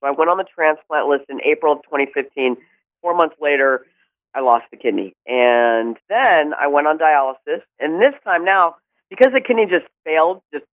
So 0.00 0.08
I 0.08 0.10
went 0.10 0.30
on 0.30 0.36
the 0.36 0.44
transplant 0.44 1.08
list 1.08 1.24
in 1.28 1.40
April 1.44 1.72
of 1.72 1.82
2015. 1.84 2.56
Four 3.00 3.14
months 3.14 3.36
later, 3.40 3.86
I 4.34 4.40
lost 4.40 4.64
the 4.70 4.76
kidney, 4.76 5.14
and 5.26 5.96
then 6.08 6.52
I 6.54 6.66
went 6.66 6.86
on 6.86 6.98
dialysis. 6.98 7.62
And 7.78 8.00
this 8.00 8.14
time 8.24 8.44
now, 8.44 8.76
because 9.08 9.32
the 9.32 9.40
kidney 9.40 9.66
just 9.66 9.86
failed, 10.04 10.42
just 10.52 10.66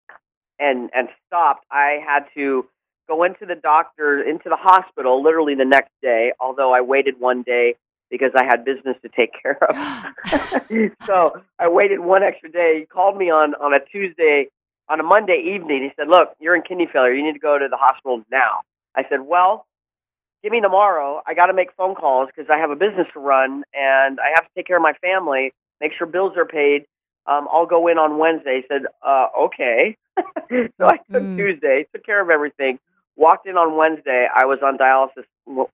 and 0.59 0.89
and 0.93 1.09
stopped, 1.27 1.65
I 1.71 1.99
had 2.05 2.25
to 2.35 2.65
go 3.07 3.23
into 3.23 3.45
the 3.45 3.55
doctor, 3.55 4.21
into 4.21 4.49
the 4.49 4.57
hospital, 4.57 5.21
literally 5.21 5.55
the 5.55 5.65
next 5.65 5.91
day. 6.01 6.33
Although 6.39 6.73
I 6.73 6.81
waited 6.81 7.19
one 7.19 7.43
day 7.43 7.75
because 8.09 8.31
I 8.35 8.43
had 8.45 8.63
business 8.63 8.97
to 9.01 9.09
take 9.09 9.31
care 9.41 9.57
of. 9.61 9.75
so 11.05 11.41
I 11.59 11.67
waited 11.67 11.99
one 11.99 12.23
extra 12.23 12.51
day. 12.51 12.79
He 12.79 12.85
called 12.85 13.17
me 13.17 13.29
on 13.29 13.55
on 13.55 13.73
a 13.73 13.79
Tuesday, 13.91 14.47
on 14.89 14.99
a 14.99 15.03
Monday 15.03 15.53
evening. 15.55 15.83
He 15.83 15.89
said, 15.95 16.07
"Look, 16.07 16.29
you're 16.39 16.55
in 16.55 16.61
kidney 16.61 16.87
failure. 16.91 17.13
You 17.13 17.23
need 17.23 17.33
to 17.33 17.39
go 17.39 17.57
to 17.57 17.67
the 17.69 17.77
hospital 17.77 18.23
now." 18.31 18.61
I 18.95 19.03
said, 19.09 19.21
"Well." 19.21 19.65
Give 20.43 20.51
me 20.51 20.61
tomorrow. 20.61 21.23
I 21.25 21.33
got 21.33 21.47
to 21.47 21.55
make 21.55 21.69
phone 21.75 21.95
calls 21.95 22.29
because 22.29 22.51
I 22.53 22.59
have 22.59 22.69
a 22.69 22.75
business 22.75 23.07
to 23.13 23.19
run 23.19 23.63
and 23.73 24.19
I 24.19 24.29
have 24.35 24.43
to 24.43 24.49
take 24.55 24.67
care 24.67 24.77
of 24.77 24.83
my 24.83 24.93
family, 25.01 25.51
make 25.81 25.91
sure 25.97 26.05
bills 26.05 26.37
are 26.37 26.45
paid. 26.45 26.85
Um, 27.27 27.47
I'll 27.51 27.65
go 27.65 27.87
in 27.87 27.97
on 27.97 28.17
Wednesday. 28.17 28.61
He 28.61 28.67
said, 28.67 28.83
uh, 29.05 29.27
okay. 29.45 29.97
so 30.49 30.85
I 30.85 30.97
took 31.11 31.23
Mm. 31.23 31.35
Tuesday, 31.37 31.85
took 31.93 32.05
care 32.05 32.21
of 32.21 32.29
everything, 32.29 32.79
walked 33.15 33.47
in 33.47 33.57
on 33.57 33.75
Wednesday. 33.75 34.27
I 34.33 34.45
was 34.45 34.59
on 34.63 34.77
dialysis 34.77 35.25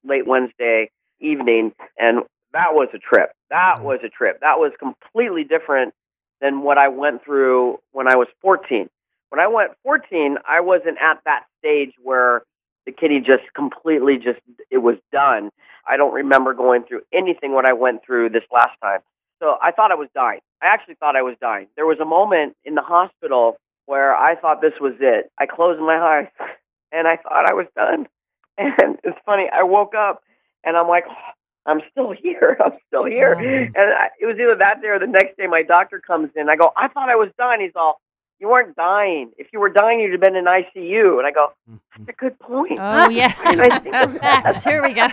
late 0.03 0.25
Wednesday 0.27 0.89
evening, 1.19 1.73
and 1.97 2.23
that 2.53 2.73
was 2.73 2.89
a 2.93 2.99
trip. 2.99 3.31
That 3.49 3.77
Mm. 3.79 3.83
was 3.83 3.99
a 4.03 4.09
trip. 4.09 4.39
That 4.41 4.59
was 4.59 4.71
completely 4.79 5.43
different 5.43 5.93
than 6.39 6.61
what 6.61 6.77
I 6.77 6.87
went 6.87 7.23
through 7.23 7.79
when 7.91 8.07
I 8.07 8.15
was 8.15 8.27
14. 8.41 8.89
When 9.29 9.39
I 9.39 9.47
went 9.47 9.71
14, 9.83 10.37
I 10.47 10.61
wasn't 10.61 10.97
at 10.99 11.19
that 11.25 11.45
stage 11.59 11.93
where 12.01 12.43
the 12.85 12.91
kidney 12.91 13.19
just 13.19 13.43
completely 13.53 14.17
just 14.17 14.39
it 14.69 14.79
was 14.79 14.97
done. 15.11 15.51
I 15.87 15.97
don't 15.97 16.13
remember 16.13 16.53
going 16.53 16.83
through 16.83 17.01
anything 17.13 17.53
what 17.53 17.65
I 17.69 17.73
went 17.73 18.03
through 18.03 18.29
this 18.29 18.43
last 18.51 18.77
time. 18.81 18.99
So 19.39 19.57
I 19.61 19.71
thought 19.71 19.91
I 19.91 19.95
was 19.95 20.09
dying. 20.15 20.41
I 20.61 20.67
actually 20.67 20.95
thought 20.95 21.15
I 21.15 21.21
was 21.21 21.35
dying. 21.41 21.67
There 21.75 21.85
was 21.85 21.99
a 21.99 22.05
moment 22.05 22.55
in 22.63 22.75
the 22.75 22.81
hospital 22.81 23.57
where 23.85 24.15
I 24.15 24.35
thought 24.35 24.61
this 24.61 24.73
was 24.79 24.93
it. 24.99 25.31
I 25.37 25.45
closed 25.45 25.81
my 25.81 25.97
eyes 25.97 26.27
and 26.91 27.07
I 27.07 27.17
thought 27.17 27.49
I 27.49 27.53
was 27.53 27.67
done. 27.75 28.07
And 28.57 28.99
it's 29.03 29.17
funny, 29.25 29.49
I 29.51 29.63
woke 29.63 29.95
up 29.95 30.21
and 30.63 30.77
I'm 30.77 30.87
like, 30.87 31.05
"Oh, 31.09 31.31
I'm 31.65 31.81
still 31.91 32.11
here. 32.21 32.57
I'm 32.63 32.73
still 32.87 33.05
here. 33.05 33.35
Wow. 33.35 33.41
And 33.41 33.75
I, 33.77 34.09
it 34.19 34.25
was 34.25 34.35
either 34.39 34.55
that 34.55 34.81
day 34.81 34.89
or 34.89 34.99
the 34.99 35.07
next 35.07 35.37
day 35.37 35.47
my 35.47 35.63
doctor 35.63 35.99
comes 35.99 36.29
in. 36.35 36.49
I 36.49 36.55
go, 36.55 36.71
I 36.75 36.87
thought 36.87 37.09
I 37.09 37.15
was 37.15 37.29
done. 37.37 37.61
He's 37.61 37.71
all, 37.75 38.01
you 38.39 38.49
weren't 38.49 38.75
dying. 38.75 39.31
If 39.37 39.47
you 39.53 39.59
were 39.59 39.69
dying, 39.69 39.99
you'd 39.99 40.11
have 40.11 40.21
been 40.21 40.35
in 40.35 40.45
ICU. 40.45 41.17
And 41.17 41.27
I 41.27 41.31
go, 41.31 41.53
mm-hmm. 41.69 41.77
that's 42.05 42.09
a 42.09 42.13
good 42.13 42.39
point. 42.39 42.79
Oh 42.79 43.09
yeah. 43.09 43.31
Why 43.41 43.51
didn't 43.51 43.71
I 43.71 43.79
think 43.79 43.95
of 43.95 44.13
that? 44.13 44.43
Facts. 44.43 44.63
Here 44.63 44.81
we 44.81 44.93
go. 44.93 45.07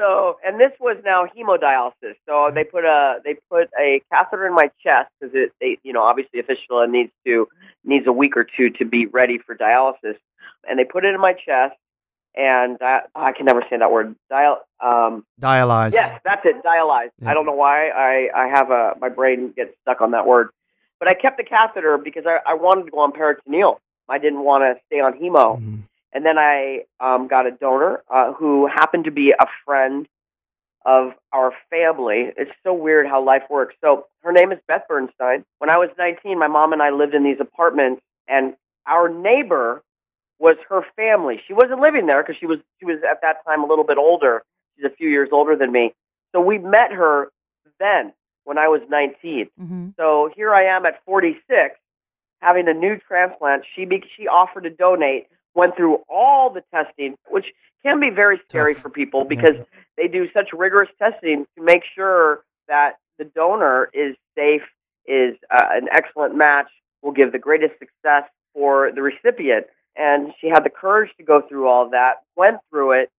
So, 0.00 0.38
and 0.44 0.58
this 0.58 0.72
was 0.80 0.96
now 1.04 1.26
hemodialysis. 1.26 2.14
So 2.26 2.50
they 2.54 2.64
put 2.64 2.84
a 2.84 3.18
they 3.24 3.34
put 3.50 3.68
a 3.78 4.02
catheter 4.10 4.46
in 4.46 4.54
my 4.54 4.70
chest 4.82 5.10
because 5.20 5.34
it 5.34 5.52
they 5.60 5.78
you 5.82 5.92
know 5.92 6.02
obviously 6.02 6.40
a 6.40 6.42
fistula 6.42 6.88
needs 6.88 7.12
to 7.26 7.46
needs 7.84 8.06
a 8.06 8.12
week 8.12 8.36
or 8.36 8.44
two 8.44 8.70
to 8.70 8.84
be 8.84 9.06
ready 9.06 9.38
for 9.38 9.54
dialysis, 9.54 10.16
and 10.68 10.78
they 10.78 10.84
put 10.84 11.04
it 11.04 11.14
in 11.14 11.20
my 11.20 11.34
chest. 11.34 11.76
And 12.36 12.78
di- 12.78 13.02
I 13.14 13.32
can 13.32 13.44
never 13.44 13.62
say 13.68 13.76
that 13.76 13.90
word. 13.90 14.14
Dial. 14.30 14.60
Um, 14.80 15.26
Dialyze. 15.40 15.92
Yes, 15.92 16.20
that's 16.24 16.46
it. 16.46 16.62
Dialyzed. 16.64 17.10
Yeah. 17.20 17.30
I 17.30 17.34
don't 17.34 17.44
know 17.44 17.54
why 17.54 17.88
I 17.90 18.30
I 18.34 18.46
have 18.46 18.70
a 18.70 18.94
my 19.00 19.08
brain 19.08 19.52
gets 19.54 19.74
stuck 19.82 20.00
on 20.00 20.12
that 20.12 20.26
word, 20.26 20.50
but 20.98 21.08
I 21.08 21.14
kept 21.14 21.36
the 21.36 21.44
catheter 21.44 21.98
because 21.98 22.24
I 22.26 22.38
I 22.46 22.54
wanted 22.54 22.84
to 22.86 22.90
go 22.90 23.00
on 23.00 23.12
peritoneal. 23.12 23.80
I 24.08 24.18
didn't 24.18 24.44
want 24.44 24.62
to 24.62 24.80
stay 24.86 25.00
on 25.00 25.14
hemo. 25.14 25.60
Mhm. 25.60 25.82
And 26.12 26.24
then 26.24 26.38
I 26.38 26.84
um, 26.98 27.28
got 27.28 27.46
a 27.46 27.50
donor 27.50 28.02
uh, 28.12 28.32
who 28.32 28.66
happened 28.66 29.04
to 29.04 29.10
be 29.10 29.30
a 29.30 29.46
friend 29.64 30.06
of 30.84 31.12
our 31.32 31.52
family. 31.68 32.32
It's 32.36 32.50
so 32.64 32.72
weird 32.72 33.06
how 33.06 33.22
life 33.24 33.42
works. 33.50 33.74
So 33.80 34.06
her 34.22 34.32
name 34.32 34.50
is 34.50 34.58
Beth 34.66 34.82
Bernstein. 34.88 35.44
When 35.58 35.70
I 35.70 35.76
was 35.76 35.90
19, 35.98 36.38
my 36.38 36.48
mom 36.48 36.72
and 36.72 36.82
I 36.82 36.90
lived 36.90 37.14
in 37.14 37.22
these 37.22 37.38
apartments, 37.38 38.02
and 38.28 38.54
our 38.86 39.08
neighbor 39.08 39.82
was 40.38 40.56
her 40.68 40.82
family. 40.96 41.40
She 41.46 41.52
wasn't 41.52 41.80
living 41.80 42.06
there 42.06 42.22
because 42.22 42.36
she 42.40 42.46
was 42.46 42.58
she 42.78 42.86
was 42.86 42.98
at 43.08 43.20
that 43.22 43.44
time 43.46 43.62
a 43.62 43.66
little 43.66 43.84
bit 43.84 43.98
older. 43.98 44.42
She's 44.74 44.86
a 44.86 44.94
few 44.94 45.08
years 45.08 45.28
older 45.32 45.54
than 45.54 45.70
me. 45.70 45.92
So 46.32 46.40
we 46.40 46.58
met 46.58 46.92
her 46.92 47.30
then 47.78 48.12
when 48.44 48.58
I 48.58 48.68
was 48.68 48.80
19. 48.88 49.48
hmm 49.58 49.88
So 49.96 50.30
here 50.34 50.54
I 50.54 50.64
am 50.64 50.86
at 50.86 51.04
46, 51.04 51.76
having 52.40 52.68
a 52.68 52.74
new 52.74 52.96
transplant. 52.98 53.64
She 53.74 53.84
be, 53.84 54.02
she 54.16 54.26
offered 54.26 54.64
to 54.64 54.70
donate. 54.70 55.26
Went 55.54 55.76
through 55.76 55.98
all 56.08 56.50
the 56.50 56.62
testing, 56.72 57.16
which 57.28 57.46
can 57.82 57.98
be 58.00 58.10
very 58.10 58.40
scary 58.48 58.74
for 58.74 58.88
people 58.90 59.24
because 59.24 59.56
Yeah. 59.56 59.64
they 59.96 60.08
do 60.08 60.30
such 60.32 60.52
rigorous 60.52 60.90
testing 60.98 61.46
to 61.56 61.62
make 61.62 61.82
sure 61.94 62.44
that 62.68 62.98
the 63.18 63.24
donor 63.24 63.90
is 63.92 64.16
safe, 64.36 64.62
is 65.06 65.36
uh, 65.50 65.68
an 65.72 65.88
excellent 65.92 66.34
match, 66.36 66.68
will 67.02 67.12
give 67.12 67.32
the 67.32 67.38
greatest 67.38 67.78
success 67.78 68.24
for 68.54 68.92
the 68.92 69.02
recipient. 69.02 69.66
And 69.96 70.32
she 70.40 70.48
had 70.48 70.64
the 70.64 70.70
courage 70.70 71.10
to 71.16 71.24
go 71.24 71.40
through 71.42 71.66
all 71.68 71.90
that, 71.90 72.22
went 72.36 72.58
through 72.70 72.92
it, 72.92 73.10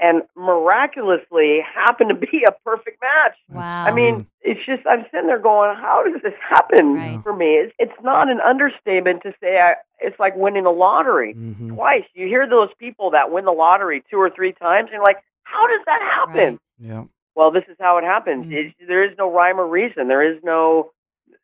and 0.00 0.22
miraculously 0.36 1.60
happened 1.74 2.10
to 2.10 2.14
be 2.14 2.44
a 2.46 2.52
perfect 2.64 3.00
match. 3.02 3.36
Wow. 3.48 3.84
I 3.86 3.92
mean, 3.92 4.26
it's 4.42 4.60
just 4.64 4.86
I'm 4.86 5.04
sitting 5.10 5.26
there 5.26 5.38
going, 5.38 5.74
how 5.76 6.04
does 6.04 6.22
this 6.22 6.34
happen 6.40 6.94
Right. 6.94 7.20
for 7.22 7.34
me? 7.34 7.54
It's, 7.56 7.74
it's 7.78 8.02
not 8.02 8.30
an 8.30 8.40
understatement 8.40 9.22
to 9.22 9.32
say 9.40 9.58
I, 9.58 9.74
it's 10.00 10.18
like 10.18 10.36
winning 10.36 10.66
a 10.66 10.70
lottery 10.70 11.32
hmm 11.32 11.74
twice. 11.74 12.04
You 12.14 12.26
hear 12.26 12.48
those 12.48 12.70
people 12.78 13.10
that 13.10 13.30
win 13.30 13.44
the 13.44 13.52
lottery 13.52 14.02
two 14.10 14.16
or 14.18 14.30
three 14.30 14.52
times, 14.52 14.86
and 14.86 14.92
you're 14.94 15.02
like, 15.02 15.18
how 15.44 15.66
does 15.66 15.80
that 15.86 16.00
happen? 16.02 16.34
Right. 16.54 16.58
Yeah. 16.78 17.04
Well, 17.34 17.50
this 17.52 17.64
is 17.68 17.76
how 17.78 17.98
it 17.98 18.04
happens. 18.04 18.46
Mhm. 18.46 18.52
It, 18.52 18.74
there 18.86 19.04
is 19.04 19.16
no 19.18 19.30
rhyme 19.30 19.60
or 19.60 19.66
reason. 19.66 20.08
There 20.08 20.22
is 20.22 20.42
no 20.42 20.90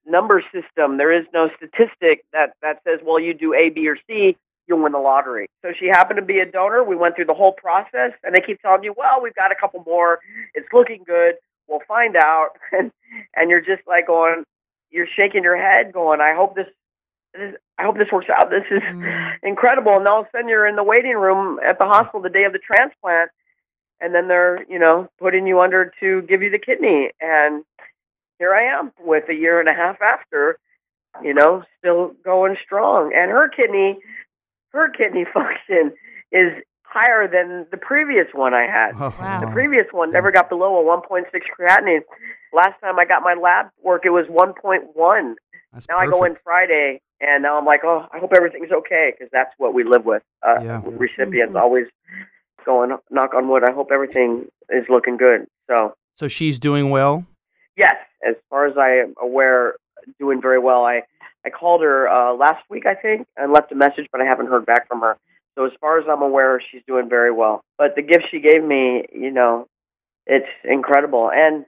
number 0.06 0.42
system. 0.52 0.96
There 0.98 1.12
is 1.12 1.24
no 1.32 1.50
statistic 1.56 2.24
that 2.32 2.54
that 2.62 2.80
says, 2.84 3.00
well, 3.02 3.18
you 3.20 3.32
do 3.34 3.54
A, 3.54 3.70
B, 3.70 3.88
or 3.88 3.96
C, 4.06 4.36
you'll 4.66 4.82
win 4.82 4.92
the 4.92 4.98
lottery. 4.98 5.46
So 5.62 5.72
she 5.78 5.86
happened 5.88 6.18
to 6.18 6.24
be 6.24 6.38
a 6.40 6.46
donor. 6.46 6.82
We 6.84 6.96
went 6.96 7.16
through 7.16 7.26
the 7.26 7.34
whole 7.34 7.52
process, 7.52 8.12
and 8.22 8.34
they 8.34 8.40
keep 8.40 8.60
telling 8.62 8.82
you, 8.84 8.94
well, 8.96 9.20
we've 9.22 9.34
got 9.34 9.52
a 9.52 9.54
couple 9.54 9.82
more. 9.86 10.20
It's 10.54 10.68
looking 10.72 11.02
good. 11.06 11.34
We'll 11.68 11.82
find 11.88 12.16
out. 12.16 12.50
And 12.72 12.90
and 13.36 13.50
you're 13.50 13.60
just 13.60 13.82
like 13.86 14.06
going, 14.08 14.44
you're 14.90 15.06
shaking 15.16 15.44
your 15.44 15.56
head, 15.56 15.92
going, 15.92 16.20
I 16.20 16.34
hope 16.34 16.56
this. 16.56 16.66
this 17.32 17.54
I 17.78 17.82
hope 17.84 17.96
this 17.98 18.08
works 18.12 18.28
out. 18.30 18.50
This 18.50 18.64
is 18.70 18.82
Mm. 18.82 19.36
incredible. 19.42 19.96
And 19.96 20.06
all 20.08 20.20
of 20.22 20.26
a 20.26 20.30
sudden, 20.32 20.48
you're 20.48 20.66
in 20.66 20.76
the 20.76 20.82
waiting 20.84 21.16
room 21.16 21.58
at 21.64 21.78
the 21.78 21.84
hospital 21.84 22.20
the 22.20 22.28
day 22.30 22.44
of 22.44 22.52
the 22.52 22.58
transplant, 22.58 23.30
and 24.00 24.14
then 24.14 24.28
they're, 24.28 24.64
you 24.68 24.78
know, 24.78 25.08
putting 25.18 25.46
you 25.46 25.60
under 25.60 25.92
to 26.00 26.22
give 26.22 26.42
you 26.42 26.50
the 26.50 26.58
kidney. 26.58 27.10
And 27.20 27.64
here 28.38 28.52
I 28.54 28.64
am 28.78 28.92
with 29.00 29.28
a 29.28 29.34
year 29.34 29.60
and 29.60 29.68
a 29.68 29.74
half 29.74 30.00
after, 30.02 30.58
you 31.22 31.34
know, 31.34 31.62
still 31.78 32.14
going 32.24 32.56
strong. 32.64 33.12
And 33.14 33.30
her 33.30 33.48
kidney, 33.48 33.98
her 34.74 34.88
kidney 34.90 35.24
function 35.32 35.94
is 36.32 36.52
higher 36.82 37.26
than 37.26 37.66
the 37.70 37.76
previous 37.76 38.26
one 38.34 38.54
I 38.54 38.66
had. 38.66 38.92
Oh, 39.00 39.14
Wow. 39.18 39.40
The 39.40 39.46
previous 39.48 39.86
one 39.92 40.12
never 40.12 40.30
got 40.30 40.48
below 40.48 40.78
a 40.78 40.84
1.6 40.84 41.24
creatinine. 41.58 42.00
Last 42.52 42.80
time 42.80 42.98
I 42.98 43.04
got 43.04 43.22
my 43.22 43.34
lab 43.34 43.66
work, 43.82 44.02
it 44.04 44.10
was 44.10 44.26
1.1. 44.26 45.34
That's 45.72 45.88
Now 45.88 45.98
I 45.98 46.06
go 46.06 46.22
in. 46.24 46.36
Friday, 46.44 47.00
and 47.20 47.42
now 47.42 47.58
I'm 47.58 47.64
like, 47.64 47.80
oh, 47.84 48.06
I 48.12 48.18
hope 48.20 48.32
everything's 48.36 48.70
okay 48.70 49.12
because 49.12 49.28
that's 49.32 49.50
what 49.58 49.74
we 49.74 49.82
live 49.82 50.04
with. 50.04 50.22
Uh, 50.46 50.60
Yeah. 50.62 50.82
Recipients 50.84 51.54
Mhm. 51.54 51.60
always 51.60 51.86
going, 52.64 52.96
knock 53.10 53.34
on 53.34 53.48
wood. 53.48 53.64
I 53.68 53.72
hope 53.72 53.90
everything 53.92 54.46
is 54.70 54.88
looking 54.88 55.16
good. 55.16 55.46
So 55.68 55.94
So 56.16 56.28
she's 56.28 56.58
doing 56.60 56.90
well. 56.90 57.26
yes, 57.76 57.96
as 58.26 58.36
far 58.50 58.66
as 58.66 58.76
I 58.78 58.90
am 58.98 59.14
aware, 59.20 59.74
doing 60.20 60.40
very 60.40 60.58
well. 60.60 60.84
I 60.84 61.02
I 61.44 61.50
called 61.50 61.82
her 61.82 62.08
uh, 62.08 62.34
last 62.34 62.62
week, 62.70 62.86
I 62.86 62.94
think, 62.94 63.26
and 63.36 63.52
left 63.52 63.72
a 63.72 63.74
message, 63.74 64.06
but 64.10 64.20
I 64.20 64.24
haven't 64.24 64.46
heard 64.46 64.66
back 64.66 64.88
from 64.88 65.00
her. 65.00 65.16
So 65.56 65.64
as 65.66 65.72
far 65.80 65.98
as 65.98 66.06
I'm 66.08 66.22
aware, 66.22 66.60
she's 66.70 66.82
doing 66.86 67.08
very 67.08 67.30
well. 67.30 67.62
But 67.78 67.94
the 67.96 68.02
gift 68.02 68.24
she 68.30 68.40
gave 68.40 68.62
me, 68.64 69.04
you 69.12 69.30
know, 69.30 69.68
it's 70.26 70.48
incredible, 70.64 71.30
and 71.30 71.66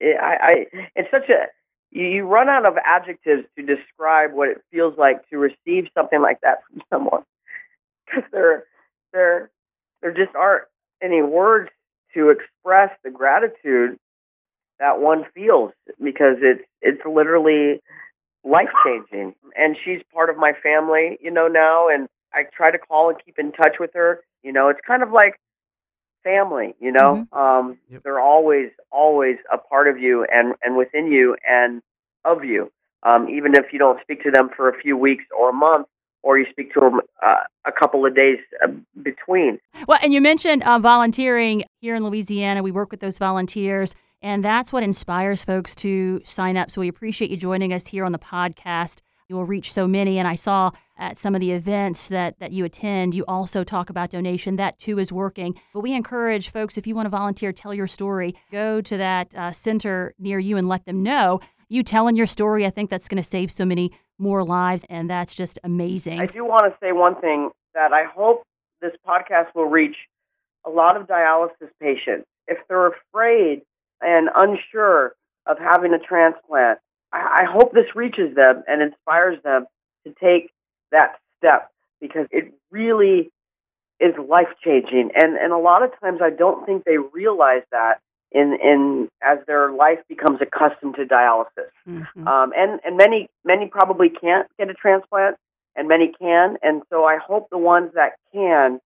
it, 0.00 0.18
I, 0.20 0.36
I 0.36 0.66
it's 0.94 1.10
such 1.10 1.28
a 1.30 1.46
you 1.90 2.24
run 2.24 2.48
out 2.48 2.66
of 2.66 2.74
adjectives 2.84 3.44
to 3.56 3.64
describe 3.64 4.32
what 4.32 4.48
it 4.48 4.60
feels 4.70 4.98
like 4.98 5.28
to 5.30 5.38
receive 5.38 5.88
something 5.94 6.20
like 6.20 6.40
that 6.42 6.58
from 6.68 6.82
someone 6.92 7.22
because 8.04 8.24
there 8.32 8.64
there 9.12 9.50
there 10.02 10.12
just 10.12 10.34
aren't 10.36 10.64
any 11.02 11.22
words 11.22 11.70
to 12.14 12.30
express 12.30 12.90
the 13.02 13.10
gratitude 13.10 13.98
that 14.78 15.00
one 15.00 15.24
feels 15.34 15.72
because 16.02 16.36
it's 16.42 16.62
it's 16.82 17.00
literally 17.06 17.80
life 18.46 18.68
changing 18.84 19.34
and 19.56 19.76
she's 19.84 20.00
part 20.14 20.30
of 20.30 20.36
my 20.36 20.52
family 20.62 21.18
you 21.20 21.30
know 21.30 21.48
now 21.48 21.88
and 21.88 22.08
i 22.32 22.42
try 22.56 22.70
to 22.70 22.78
call 22.78 23.08
and 23.10 23.18
keep 23.24 23.38
in 23.38 23.50
touch 23.52 23.76
with 23.80 23.90
her. 23.94 24.20
You 24.42 24.52
know 24.52 24.68
it's 24.68 24.80
kind 24.86 25.02
of 25.02 25.10
like 25.10 25.40
family 26.22 26.74
you 26.80 26.92
know? 26.92 27.26
Um 27.32 27.78
Yep. 27.88 28.02
they're 28.04 28.20
always 28.20 28.70
always 28.92 29.36
a 29.52 29.58
part 29.58 29.88
of 29.88 29.98
you 29.98 30.24
and 30.32 30.54
and 30.62 30.76
within 30.76 31.10
you 31.10 31.36
and 31.48 31.82
of 32.24 32.44
you. 32.44 32.70
Um 33.02 33.28
even 33.28 33.54
if 33.54 33.72
you 33.72 33.78
don't 33.78 34.00
speak 34.02 34.22
to 34.22 34.30
them 34.30 34.50
for 34.56 34.68
a 34.68 34.78
few 34.80 34.96
weeks 34.96 35.24
or 35.36 35.50
a 35.50 35.52
month 35.52 35.88
or 36.22 36.38
you 36.38 36.46
speak 36.50 36.72
to 36.74 36.80
them 36.80 37.00
uh, 37.24 37.36
a 37.66 37.72
couple 37.72 38.04
of 38.04 38.14
days 38.16 38.38
uh, 38.62 38.68
between. 39.00 39.60
Well, 39.86 40.00
and 40.02 40.12
you 40.12 40.20
mentioned 40.20 40.64
uh, 40.64 40.80
volunteering 40.80 41.62
here 41.80 41.94
in 41.94 42.02
Louisiana. 42.04 42.64
We 42.64 42.72
work 42.72 42.90
with 42.90 42.98
those 42.98 43.16
volunteers, 43.16 43.94
and 44.22 44.42
that's 44.42 44.72
what 44.72 44.82
inspires 44.82 45.44
folks 45.44 45.74
to 45.76 46.20
sign 46.24 46.56
up. 46.56 46.70
So 46.70 46.80
we 46.80 46.88
appreciate 46.88 47.30
you 47.30 47.36
joining 47.36 47.72
us 47.72 47.86
here 47.88 48.04
on 48.04 48.12
the 48.12 48.18
podcast. 48.18 49.02
You 49.28 49.36
will 49.36 49.44
reach 49.44 49.72
so 49.72 49.88
many, 49.88 50.18
and 50.18 50.28
I 50.28 50.36
saw 50.36 50.70
at 50.96 51.18
some 51.18 51.34
of 51.34 51.40
the 51.40 51.50
events 51.50 52.08
that 52.08 52.38
that 52.38 52.52
you 52.52 52.64
attend, 52.64 53.14
you 53.14 53.24
also 53.26 53.64
talk 53.64 53.90
about 53.90 54.10
donation. 54.10 54.56
That 54.56 54.78
too 54.78 54.98
is 54.98 55.12
working. 55.12 55.58
But 55.74 55.80
we 55.80 55.94
encourage 55.94 56.48
folks 56.48 56.78
if 56.78 56.86
you 56.86 56.94
want 56.94 57.06
to 57.06 57.10
volunteer, 57.10 57.52
tell 57.52 57.74
your 57.74 57.88
story. 57.88 58.34
Go 58.52 58.80
to 58.80 58.96
that 58.96 59.34
uh, 59.34 59.50
center 59.50 60.14
near 60.18 60.38
you 60.38 60.56
and 60.56 60.68
let 60.68 60.84
them 60.84 61.02
know. 61.02 61.40
You 61.68 61.82
telling 61.82 62.14
your 62.14 62.26
story, 62.26 62.64
I 62.64 62.70
think 62.70 62.88
that's 62.88 63.08
going 63.08 63.20
to 63.20 63.28
save 63.28 63.50
so 63.50 63.64
many 63.64 63.90
more 64.16 64.44
lives, 64.44 64.84
and 64.88 65.10
that's 65.10 65.34
just 65.34 65.58
amazing. 65.64 66.20
I 66.20 66.26
do 66.26 66.44
want 66.44 66.72
to 66.72 66.78
say 66.80 66.92
one 66.92 67.20
thing 67.20 67.50
that 67.74 67.92
I 67.92 68.04
hope 68.04 68.44
this 68.80 68.92
podcast 69.06 69.46
will 69.56 69.68
reach 69.68 69.96
a 70.64 70.70
lot 70.70 70.96
of 70.96 71.08
dialysis 71.08 71.70
patients. 71.80 72.26
If 72.46 72.58
they're 72.68 72.88
afraid 72.88 73.62
and 74.00 74.28
unsure 74.34 75.14
of 75.46 75.58
having 75.58 75.92
a 75.94 75.98
transplant, 75.98 76.78
I, 77.12 77.42
I 77.42 77.44
hope 77.44 77.72
this 77.72 77.94
reaches 77.94 78.34
them 78.34 78.62
and 78.66 78.82
inspires 78.82 79.42
them 79.42 79.66
to 80.06 80.14
take 80.20 80.50
that 80.92 81.18
step 81.38 81.70
because 82.00 82.26
it 82.30 82.52
really 82.70 83.30
is 84.00 84.14
life 84.28 84.48
changing. 84.62 85.10
And 85.14 85.36
and 85.36 85.52
a 85.52 85.58
lot 85.58 85.82
of 85.82 85.90
times 86.00 86.20
I 86.22 86.30
don't 86.30 86.66
think 86.66 86.84
they 86.84 86.98
realize 86.98 87.62
that 87.72 88.00
in 88.32 88.58
in 88.62 89.08
as 89.22 89.38
their 89.46 89.72
life 89.72 90.00
becomes 90.08 90.40
accustomed 90.40 90.96
to 90.96 91.06
dialysis. 91.06 91.70
Mhm. 91.88 92.26
Um, 92.26 92.52
and 92.56 92.80
and 92.84 92.96
many 92.96 93.28
many 93.44 93.68
probably 93.68 94.10
can't 94.10 94.46
get 94.58 94.68
a 94.68 94.74
transplant, 94.74 95.36
and 95.74 95.88
many 95.88 96.12
can. 96.20 96.58
And 96.62 96.82
so 96.90 97.04
I 97.04 97.16
hope 97.16 97.48
the 97.50 97.58
ones 97.58 97.92
that 97.94 98.16
can 98.32 98.80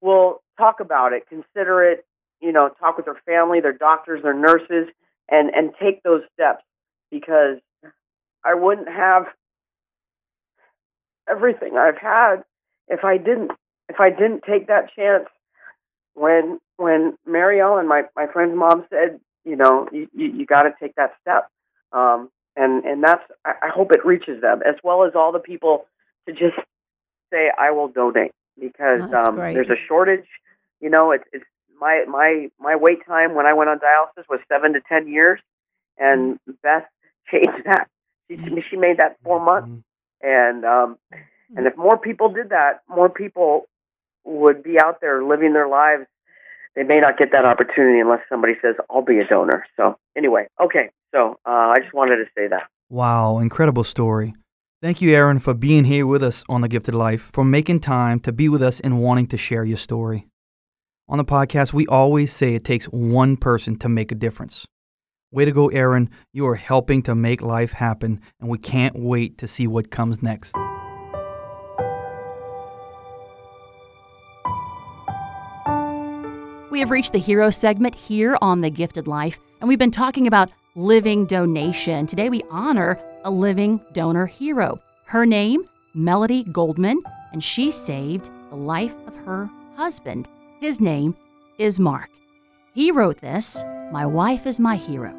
will 0.00 0.42
talk 0.58 0.80
about 0.80 1.12
it, 1.12 1.26
consider 1.28 1.82
it. 1.82 2.04
You 2.44 2.52
know, 2.52 2.68
talk 2.78 2.96
with 2.98 3.06
their 3.06 3.20
family, 3.26 3.60
their 3.60 3.72
doctors, 3.72 4.22
their 4.22 4.34
nurses, 4.34 4.92
and 5.30 5.50
and 5.54 5.72
take 5.82 6.02
those 6.02 6.22
steps 6.34 6.62
because 7.10 7.58
I 8.44 8.54
wouldn't 8.54 8.88
have 8.88 9.26
everything 11.28 11.76
I've 11.78 11.98
had 11.98 12.44
if 12.88 13.04
I 13.04 13.16
didn't 13.16 13.52
if 13.88 14.00
I 14.00 14.10
didn't 14.10 14.42
take 14.48 14.66
that 14.68 14.90
chance 14.94 15.26
when 16.14 16.60
when 16.76 17.16
Mary 17.26 17.60
Ellen, 17.60 17.88
my 17.88 18.02
my 18.16 18.26
friend's 18.32 18.56
mom 18.56 18.84
said, 18.90 19.20
you 19.44 19.56
know, 19.56 19.88
you 19.92 20.08
you, 20.14 20.26
you 20.26 20.46
got 20.46 20.62
to 20.62 20.74
take 20.80 20.94
that 20.96 21.12
step. 21.22 21.48
Um, 21.92 22.30
and 22.56 22.84
and 22.84 23.02
that's 23.02 23.22
I, 23.44 23.52
I 23.64 23.68
hope 23.68 23.92
it 23.92 24.04
reaches 24.04 24.40
them 24.40 24.62
as 24.66 24.76
well 24.84 25.04
as 25.04 25.12
all 25.14 25.32
the 25.32 25.38
people 25.38 25.86
to 26.26 26.32
just 26.32 26.56
say 27.32 27.50
I 27.58 27.70
will 27.70 27.88
donate 27.88 28.32
because 28.60 29.00
Oh, 29.02 29.28
um, 29.28 29.36
great. 29.36 29.54
there's 29.54 29.70
a 29.70 29.80
shortage. 29.88 30.26
You 30.80 30.90
know, 30.90 31.10
it's 31.12 31.24
it's 31.32 31.44
my 31.80 32.04
my 32.08 32.48
my 32.60 32.76
wait 32.76 33.04
time 33.06 33.34
when 33.34 33.46
I 33.46 33.52
went 33.52 33.70
on 33.70 33.78
dialysis 33.78 34.24
was 34.28 34.40
seven 34.48 34.72
to 34.74 34.80
ten 34.88 35.08
years, 35.08 35.40
and 35.98 36.38
Beth 36.62 36.84
changed 37.30 37.64
that. 37.66 37.88
She 38.28 38.36
she 38.70 38.76
made 38.76 38.98
that 38.98 39.16
four 39.24 39.40
months, 39.40 39.68
Mhm. 39.68 39.82
and 40.22 40.64
um, 40.64 40.98
and 41.56 41.66
if 41.66 41.76
more 41.76 41.98
people 41.98 42.28
did 42.30 42.50
that, 42.50 42.82
more 42.88 43.08
people 43.08 43.66
would 44.24 44.62
be 44.62 44.80
out 44.80 45.00
there 45.00 45.22
living 45.22 45.52
their 45.52 45.68
lives. 45.68 46.06
They 46.74 46.82
may 46.82 46.98
not 47.00 47.18
get 47.18 47.30
that 47.32 47.44
opportunity 47.44 48.00
unless 48.00 48.20
somebody 48.28 48.54
says, 48.62 48.74
"I'll 48.90 49.02
be 49.02 49.18
a 49.18 49.26
donor." 49.26 49.64
So 49.76 49.98
anyway, 50.16 50.48
okay. 50.60 50.90
So 51.14 51.38
uh, 51.46 51.72
I 51.74 51.76
just 51.80 51.94
wanted 51.94 52.16
to 52.16 52.24
say 52.36 52.48
that. 52.48 52.64
Wow, 52.90 53.38
incredible 53.38 53.84
story. 53.84 54.34
Thank 54.82 55.00
you, 55.00 55.14
Aron, 55.14 55.38
for 55.38 55.54
being 55.54 55.84
here 55.84 56.06
with 56.06 56.22
us 56.22 56.44
on 56.48 56.60
The 56.60 56.68
Gifted 56.68 56.94
Life, 56.94 57.30
for 57.32 57.44
making 57.44 57.80
time 57.80 58.20
to 58.20 58.32
be 58.32 58.48
with 58.50 58.62
us 58.62 58.80
and 58.80 59.00
wanting 59.00 59.26
to 59.28 59.38
share 59.38 59.64
your 59.64 59.78
story. 59.78 60.26
On 61.06 61.18
the 61.18 61.24
podcast, 61.24 61.74
we 61.74 61.86
always 61.86 62.32
say 62.32 62.54
it 62.54 62.64
takes 62.64 62.86
one 62.86 63.36
person 63.36 63.76
to 63.80 63.90
make 63.90 64.10
a 64.10 64.14
difference. 64.14 64.66
Way 65.30 65.44
to 65.44 65.52
go, 65.52 65.68
Aron. 65.68 66.08
You 66.32 66.46
are 66.46 66.54
helping 66.54 67.02
to 67.02 67.14
make 67.14 67.42
life 67.42 67.72
happen, 67.72 68.22
and 68.40 68.48
we 68.48 68.56
can't 68.56 68.98
wait 68.98 69.36
to 69.38 69.46
see 69.46 69.66
what 69.66 69.90
comes 69.90 70.22
next. 70.22 70.54
We 76.70 76.80
have 76.80 76.90
reached 76.90 77.12
the 77.12 77.20
hero 77.22 77.50
segment 77.50 77.94
here 77.94 78.38
on 78.40 78.62
The 78.62 78.70
Gifted 78.70 79.06
Life, 79.06 79.38
and 79.60 79.68
we've 79.68 79.78
been 79.78 79.90
talking 79.90 80.26
about 80.26 80.52
living 80.74 81.26
donation. 81.26 82.06
Today 82.06 82.30
we 82.30 82.42
honor 82.50 82.98
a 83.24 83.30
living 83.30 83.78
donor 83.92 84.24
hero. 84.24 84.80
Her 85.04 85.26
name, 85.26 85.64
Melody 85.94 86.44
Goldman, 86.44 87.02
and 87.32 87.44
she 87.44 87.70
saved 87.70 88.30
the 88.48 88.56
life 88.56 88.96
of 89.06 89.14
her 89.16 89.50
husband. 89.76 90.28
His 90.64 90.80
name 90.80 91.14
is 91.58 91.78
Mark. 91.78 92.08
He 92.72 92.90
wrote 92.90 93.20
this 93.20 93.66
My 93.92 94.06
wife 94.06 94.46
is 94.46 94.58
my 94.58 94.76
hero. 94.76 95.14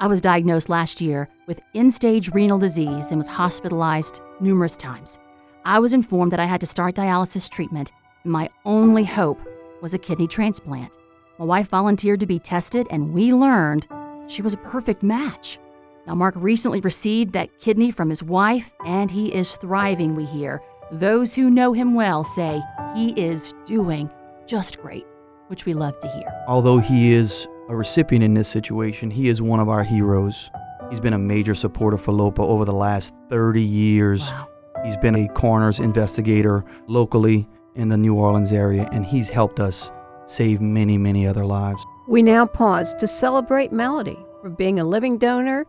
I 0.00 0.06
was 0.06 0.22
diagnosed 0.22 0.70
last 0.70 1.02
year 1.02 1.28
with 1.46 1.60
end 1.74 1.92
stage 1.92 2.32
renal 2.32 2.58
disease 2.58 3.10
and 3.10 3.18
was 3.18 3.28
hospitalized 3.28 4.22
numerous 4.40 4.78
times. 4.78 5.18
I 5.66 5.78
was 5.78 5.92
informed 5.92 6.32
that 6.32 6.40
I 6.40 6.46
had 6.46 6.62
to 6.62 6.66
start 6.66 6.94
dialysis 6.94 7.50
treatment. 7.50 7.92
My 8.24 8.48
only 8.64 9.04
hope 9.04 9.42
was 9.82 9.92
a 9.92 9.98
kidney 9.98 10.26
transplant. 10.26 10.96
My 11.38 11.44
wife 11.44 11.68
volunteered 11.68 12.20
to 12.20 12.26
be 12.26 12.38
tested, 12.38 12.86
and 12.90 13.12
we 13.12 13.34
learned 13.34 13.86
she 14.26 14.40
was 14.40 14.54
a 14.54 14.64
perfect 14.72 15.02
match. 15.02 15.58
Now, 16.06 16.14
Mark 16.14 16.32
recently 16.38 16.80
received 16.80 17.34
that 17.34 17.58
kidney 17.58 17.90
from 17.90 18.08
his 18.08 18.22
wife, 18.22 18.72
and 18.86 19.10
he 19.10 19.34
is 19.34 19.58
thriving, 19.58 20.14
we 20.14 20.24
hear. 20.24 20.62
Those 20.90 21.34
who 21.34 21.50
know 21.50 21.74
him 21.74 21.94
well 21.94 22.24
say 22.24 22.62
he 22.94 23.10
is 23.20 23.52
doing 23.66 24.10
just 24.48 24.80
great, 24.80 25.06
which 25.48 25.66
we 25.66 25.74
love 25.74 25.98
to 26.00 26.08
hear. 26.08 26.32
Although 26.48 26.78
he 26.78 27.12
is 27.12 27.46
a 27.68 27.76
recipient 27.76 28.24
in 28.24 28.34
this 28.34 28.48
situation, 28.48 29.10
he 29.10 29.28
is 29.28 29.42
one 29.42 29.60
of 29.60 29.68
our 29.68 29.84
heroes. 29.84 30.50
He's 30.90 31.00
been 31.00 31.12
a 31.12 31.18
major 31.18 31.54
supporter 31.54 31.98
for 31.98 32.12
LOPA 32.12 32.40
over 32.40 32.64
the 32.64 32.72
last 32.72 33.14
30 33.28 33.62
years. 33.62 34.32
Wow. 34.32 34.48
He's 34.84 34.96
been 34.96 35.14
a 35.14 35.28
coroner's 35.28 35.80
investigator 35.80 36.64
locally 36.86 37.46
in 37.74 37.88
the 37.88 37.96
New 37.96 38.14
Orleans 38.14 38.52
area, 38.52 38.88
and 38.92 39.04
he's 39.04 39.28
helped 39.28 39.60
us 39.60 39.92
save 40.26 40.60
many, 40.60 40.96
many 40.96 41.26
other 41.26 41.44
lives. 41.44 41.84
We 42.06 42.22
now 42.22 42.46
pause 42.46 42.94
to 42.94 43.06
celebrate 43.06 43.70
Melody 43.70 44.18
for 44.40 44.48
being 44.48 44.80
a 44.80 44.84
living 44.84 45.18
donor 45.18 45.66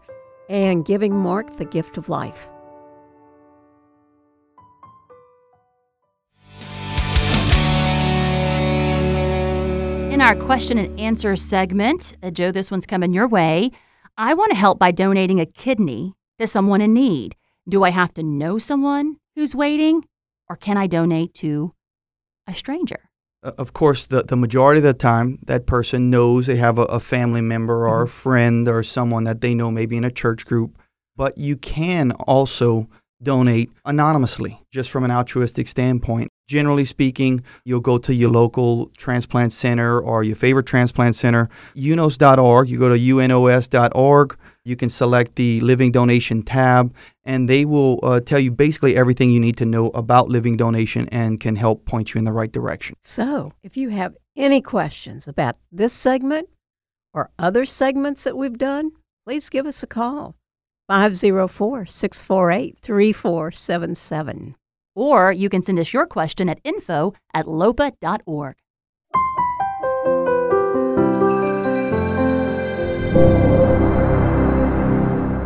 and 0.47 0.85
giving 0.85 1.13
Mark 1.13 1.57
the 1.57 1.65
gift 1.65 1.97
of 1.97 2.07
life. 2.07 2.49
In 10.19 10.25
our 10.25 10.35
question 10.35 10.77
and 10.77 10.99
answer 10.99 11.33
segment, 11.37 12.17
uh, 12.21 12.29
Joe, 12.29 12.51
this 12.51 12.69
one's 12.69 12.85
coming 12.85 13.13
your 13.13 13.25
way. 13.25 13.71
I 14.17 14.33
want 14.33 14.51
to 14.51 14.57
help 14.57 14.77
by 14.77 14.91
donating 14.91 15.39
a 15.39 15.45
kidney 15.45 16.13
to 16.39 16.45
someone 16.45 16.81
in 16.81 16.93
need. 16.93 17.37
Do 17.69 17.85
I 17.85 17.91
have 17.91 18.13
to 18.15 18.21
know 18.21 18.57
someone 18.57 19.15
who's 19.37 19.55
waiting, 19.55 20.03
or 20.49 20.57
can 20.57 20.75
I 20.75 20.87
donate 20.87 21.33
to 21.35 21.73
a 22.45 22.53
stranger? 22.53 23.09
Uh, 23.43 23.53
Of 23.57 23.71
course, 23.71 24.07
the, 24.07 24.23
the 24.23 24.35
majority 24.35 24.79
of 24.79 24.83
the 24.83 24.93
time, 24.93 25.39
that 25.43 25.67
person 25.67 26.09
knows 26.09 26.47
they 26.47 26.57
have 26.57 26.77
a, 26.77 26.83
a 26.83 26.99
family 26.99 27.39
member 27.39 27.87
or 27.87 28.01
a 28.01 28.07
friend 28.09 28.67
or 28.67 28.83
someone 28.83 29.23
that 29.23 29.39
they 29.39 29.55
know, 29.55 29.71
maybe 29.71 29.95
in 29.95 30.03
a 30.03 30.11
church 30.11 30.45
group. 30.45 30.77
But 31.15 31.37
you 31.37 31.55
can 31.55 32.11
also 32.11 32.89
donate 33.23 33.71
anonymously, 33.85 34.59
just 34.69 34.89
from 34.89 35.05
an 35.05 35.11
altruistic 35.11 35.69
standpoint. 35.69 36.27
Generally 36.49 36.85
speaking, 36.85 37.43
you'll 37.63 37.79
go 37.79 37.99
to 37.99 38.11
your 38.11 38.31
local 38.31 38.87
transplant 38.97 39.53
center 39.53 39.99
or 39.99 40.23
your 40.23 40.35
favorite 40.35 40.65
transplant 40.65 41.15
center, 41.15 41.47
unos.org. 41.75 42.67
You 42.67 42.79
go 42.79 42.89
to 42.89 42.95
unos.org. 42.95 44.35
You 44.65 44.75
can 44.75 44.89
select 44.89 45.35
the 45.35 45.59
Living 45.59 45.91
Donation 45.91 46.41
tab, 46.41 46.91
and 47.23 47.47
they 47.47 47.65
will 47.65 47.99
uh, 48.01 48.19
tell 48.19 48.39
you 48.39 48.49
basically 48.49 48.97
everything 48.97 49.29
you 49.29 49.39
need 49.39 49.57
to 49.57 49.65
know 49.65 49.89
about 49.89 50.29
living 50.29 50.57
donation 50.57 51.07
and 51.09 51.39
can 51.39 51.55
help 51.55 51.85
point 51.85 52.15
you 52.15 52.17
in 52.19 52.25
the 52.25 52.33
right 52.33 52.51
direction. 52.51 52.95
So, 52.99 53.53
if 53.61 53.77
you 53.77 53.89
have 53.89 54.17
any 54.35 54.59
questions 54.59 55.27
about 55.27 55.55
this 55.71 55.93
segment 55.93 56.49
or 57.13 57.29
other 57.37 57.63
segments 57.63 58.23
that 58.23 58.35
we've 58.35 58.57
done, 58.57 58.91
please 59.23 59.49
give 59.49 59.67
us 59.67 59.83
a 59.83 59.87
call. 59.87 60.35
504 60.87 61.85
648 61.85 62.79
3477. 62.81 64.55
Or 64.99 65.31
you 65.31 65.47
can 65.47 65.61
send 65.61 65.79
us 65.79 65.93
your 65.93 66.05
question 66.05 66.49
at 66.49 66.59
info 66.65 67.13
at 67.33 67.47
lopa.org. 67.47 68.55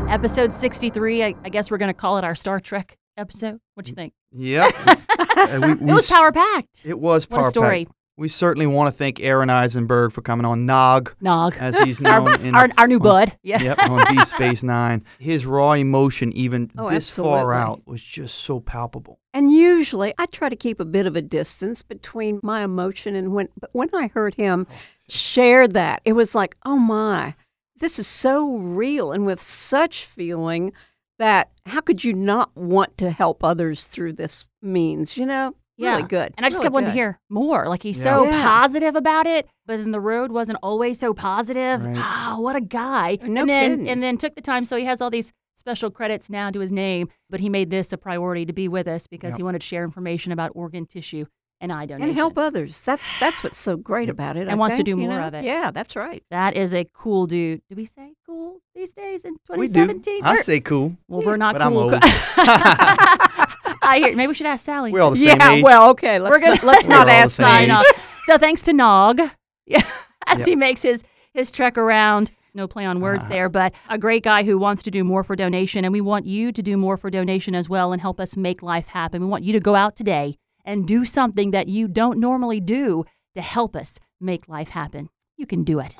Episode 0.10 0.54
63, 0.54 1.24
I, 1.24 1.34
I 1.44 1.50
guess 1.50 1.72
we're 1.72 1.78
going 1.80 1.90
to 1.90 1.94
call 1.94 2.18
it 2.20 2.24
our 2.24 2.36
Star 2.36 2.60
Trek 2.60 2.98
episode. 3.18 3.60
What 3.74 3.86
do 3.86 3.90
you 3.92 3.96
think? 3.96 4.14
Yep. 4.32 4.72
Uh, 5.36 5.60
we- 5.62 5.74
we 5.74 5.92
it 5.92 5.96
was 5.96 6.10
power 6.10 6.32
packed. 6.32 6.86
It 6.86 6.98
was 7.00 7.30
What 7.30 7.42
a 7.42 7.44
story. 7.50 7.86
packed. 7.86 7.98
We 8.16 8.28
certainly 8.28 8.68
want 8.68 8.92
to 8.92 8.98
thank 8.98 9.20
Aron 9.24 9.50
Eisenberg 9.50 10.12
for 10.12 10.22
coming 10.22 10.46
on 10.46 10.68
Nog, 10.68 11.16
Nog. 11.20 11.56
as 11.60 11.80
he's 11.80 12.00
known 12.02 12.28
Our, 12.28 12.42
in 12.42 12.54
our, 12.56 12.68
our 12.78 12.88
new 12.88 12.98
on- 12.98 13.02
bud. 13.02 13.38
Yeah. 13.42 13.62
Yep, 13.62 13.90
on 13.90 14.06
Deep 14.16 14.26
Space 14.28 14.62
Nine. 14.62 15.04
His 15.18 15.46
raw 15.48 15.72
emotion, 15.74 16.32
even 16.34 16.70
Oh, 16.78 16.90
this 16.92 17.16
far 17.16 17.54
out, 17.54 17.82
was 17.88 18.04
just 18.04 18.36
so 18.40 18.60
palpable. 18.60 19.20
And 19.34 19.52
usually 19.52 20.14
I 20.20 20.28
try 20.28 20.50
to 20.50 20.56
keep 20.56 20.80
a 20.80 20.86
bit 20.86 21.08
of 21.08 21.16
a 21.16 21.22
distance 21.24 21.82
between 21.82 22.40
my 22.44 22.64
emotion 22.64 23.16
and 23.16 23.34
when 23.34 23.50
but 23.60 23.72
when 23.74 23.90
I 23.94 24.08
heard 24.08 24.36
him 24.36 24.68
oh, 24.70 24.74
share 25.10 25.68
that, 25.70 26.02
it 26.06 26.14
was 26.14 26.36
like, 26.36 26.56
"Oh 26.64 26.78
my, 26.78 27.34
this 27.80 27.98
is 27.98 28.06
so 28.06 28.58
real 28.58 29.12
and 29.12 29.26
with 29.26 29.42
such 29.42 30.06
feeling 30.06 30.72
that 31.18 31.50
how 31.66 31.82
could 31.82 32.04
you 32.04 32.14
not 32.14 32.56
want 32.56 32.96
to 33.00 33.10
help 33.10 33.44
others 33.44 33.88
through 33.88 34.14
this 34.14 34.46
means, 34.62 35.18
you 35.18 35.26
know? 35.26 35.56
Yeah. 35.78 35.96
Really 35.96 36.08
good. 36.08 36.34
And 36.38 36.46
I 36.46 36.50
just 36.50 36.60
Really 36.60 36.66
kept 36.66 36.74
wanting 36.74 36.90
to 36.90 36.94
hear 36.94 37.20
more. 37.30 37.68
Like 37.68 37.82
he's 37.84 37.98
Yeah. 38.04 38.16
so 38.18 38.24
Yeah. 38.26 38.44
positive 38.44 38.96
about 38.96 39.26
it, 39.28 39.48
but 39.66 39.78
then 39.78 39.92
the 39.92 40.00
road 40.00 40.32
wasn't 40.32 40.60
always 40.62 41.00
so 41.00 41.14
positive. 41.14 41.84
Right. 41.84 41.96
Ah, 41.98 42.36
what 42.40 42.56
a 42.56 42.62
guy. 42.62 43.18
No 43.24 43.42
and 43.42 43.50
then 43.50 43.72
kidding. 43.72 43.90
and 43.90 44.04
then 44.04 44.18
took 44.18 44.36
the 44.36 44.42
time 44.42 44.66
so 44.66 44.78
he 44.78 44.86
has 44.86 45.02
all 45.02 45.10
these 45.10 45.34
special 45.56 45.90
credits 45.92 46.30
now 46.30 46.50
to 46.52 46.60
his 46.60 46.72
name, 46.72 47.10
but 47.30 47.40
he 47.40 47.50
made 47.50 47.70
this 47.70 47.92
a 47.94 47.98
priority 47.98 48.46
to 48.46 48.54
be 48.54 48.68
with 48.68 48.88
us 48.88 49.08
because 49.08 49.34
Yep. 49.34 49.38
he 49.38 49.44
wanted 49.44 49.62
to 49.62 49.68
share 49.68 49.84
information 49.84 50.32
about 50.32 50.52
organ 50.56 50.86
tissue 50.86 51.26
and 51.62 51.72
eye 51.72 51.86
donation. 51.86 52.10
and 52.10 52.18
help 52.18 52.38
others. 52.38 52.84
That's 52.84 53.18
that's 53.20 53.42
what's 53.44 53.58
so 53.58 53.78
great 53.78 54.10
about 54.10 54.36
it. 54.36 54.42
And 54.42 54.52
I 54.52 54.56
wants 54.56 54.76
to 54.76 54.78
think, 54.84 54.98
do 54.98 55.02
you 55.02 55.08
more 55.08 55.22
know? 55.22 55.28
of 55.28 55.34
it. 55.34 55.44
Yeah, 55.46 55.72
that's 55.72 55.96
right. 55.96 56.22
That 56.30 56.58
is 56.58 56.74
a 56.74 56.86
cool 56.94 57.26
dude. 57.26 57.62
Do 57.70 57.76
we 57.76 57.86
say 57.86 58.14
cool 58.26 58.60
these 58.76 58.92
days 58.94 59.24
in 59.26 59.38
We 59.50 59.68
do. 59.68 59.74
2017? 59.86 60.24
I 60.26 60.36
say 60.38 60.60
cool. 60.60 60.98
well, 61.08 61.22
we're 61.22 61.38
not 61.38 61.54
but 61.54 61.62
I'm 61.62 61.72
cool. 61.72 61.92
old. 63.84 63.94
I 63.94 63.98
hear. 64.00 64.16
Maybe 64.16 64.28
we 64.28 64.34
should 64.34 64.48
ask 64.48 64.66
Sally. 64.66 64.92
We're 64.92 65.02
all 65.02 65.12
the 65.12 65.18
same 65.18 65.38
yeah, 65.38 65.52
age. 65.52 65.64
well, 65.64 65.90
okay. 65.92 66.20
Let's 66.20 66.32
we're 66.32 66.40
gonna 66.40 66.56
not, 66.56 66.64
let's 66.64 66.88
not 66.98 67.10
ask 67.10 67.36
same 67.36 67.70
sign 67.70 67.72
age. 67.72 67.86
So 68.24 68.38
thanks 68.38 68.62
to 68.64 68.74
Nog, 68.74 69.20
yeah, 69.66 69.82
as 70.26 70.40
Yep. 70.40 70.48
he 70.48 70.56
makes 70.56 70.82
his 70.82 71.04
his 71.34 71.52
trek 71.52 71.78
around. 71.78 72.32
No 72.56 72.68
play 72.68 72.86
on 72.86 73.00
words 73.02 73.26
ah. 73.26 73.30
there, 73.30 73.50
but 73.50 73.74
a 73.90 73.98
great 73.98 74.24
guy 74.24 74.44
who 74.44 74.60
wants 74.60 74.84
to 74.84 74.92
do 74.92 75.04
more 75.04 75.24
for 75.24 75.36
donation, 75.36 75.84
and 75.86 75.92
we 75.92 76.02
want 76.02 76.26
you 76.28 76.52
to 76.52 76.62
do 76.62 76.78
more 76.78 76.98
for 76.98 77.10
donation 77.10 77.56
as 77.56 77.68
well 77.68 77.92
and 77.92 78.00
help 78.02 78.20
us 78.20 78.38
make 78.38 78.62
life 78.62 78.88
happen. 78.88 79.22
We 79.22 79.28
want 79.28 79.44
you 79.44 79.54
to 79.54 79.60
go 79.60 79.74
out 79.74 79.96
today 79.96 80.38
and 80.64 80.88
do 80.88 81.04
something 81.04 81.52
that 81.52 81.68
you 81.68 81.88
don't 81.88 82.20
normally 82.20 82.60
do 82.60 83.06
to 83.34 83.42
help 83.42 83.76
us 83.76 84.00
make 84.22 84.48
life 84.48 84.70
happen. 84.70 85.10
You 85.36 85.48
can 85.48 85.64
do 85.64 85.80
it. 85.80 85.96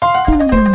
Hmm. 0.00 0.65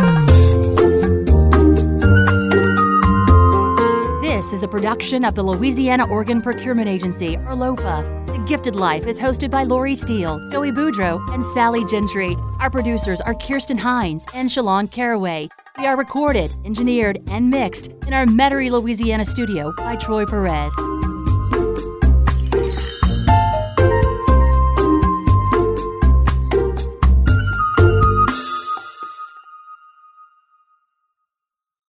This 4.42 4.54
is 4.54 4.64
a 4.64 4.68
production 4.68 5.24
of 5.24 5.36
the 5.36 5.42
Louisiana 5.44 6.04
Organ 6.10 6.42
Procurement 6.42 6.88
Agency, 6.88 7.36
or 7.36 7.54
LOPA. 7.54 8.24
The 8.26 8.44
Gifted 8.44 8.74
Life 8.74 9.06
is 9.06 9.16
hosted 9.16 9.52
by 9.52 9.62
Lori 9.62 9.94
Steele, 9.94 10.40
Joey 10.50 10.72
Boudreau, 10.72 11.20
and 11.32 11.44
Sally 11.44 11.84
Gentry. 11.84 12.36
Our 12.58 12.68
producers 12.68 13.20
are 13.20 13.34
Kirsten 13.34 13.78
Hines 13.78 14.26
and 14.34 14.48
Shalon 14.48 14.90
Caraway. 14.90 15.48
We 15.78 15.86
are 15.86 15.96
recorded, 15.96 16.50
engineered, 16.64 17.20
and 17.30 17.50
mixed 17.50 17.92
in 18.04 18.12
our 18.12 18.26
Metairie, 18.26 18.72
Louisiana 18.72 19.24
studio 19.24 19.72
by 19.76 19.94
Troy 19.94 20.26
Perez. 20.26 20.74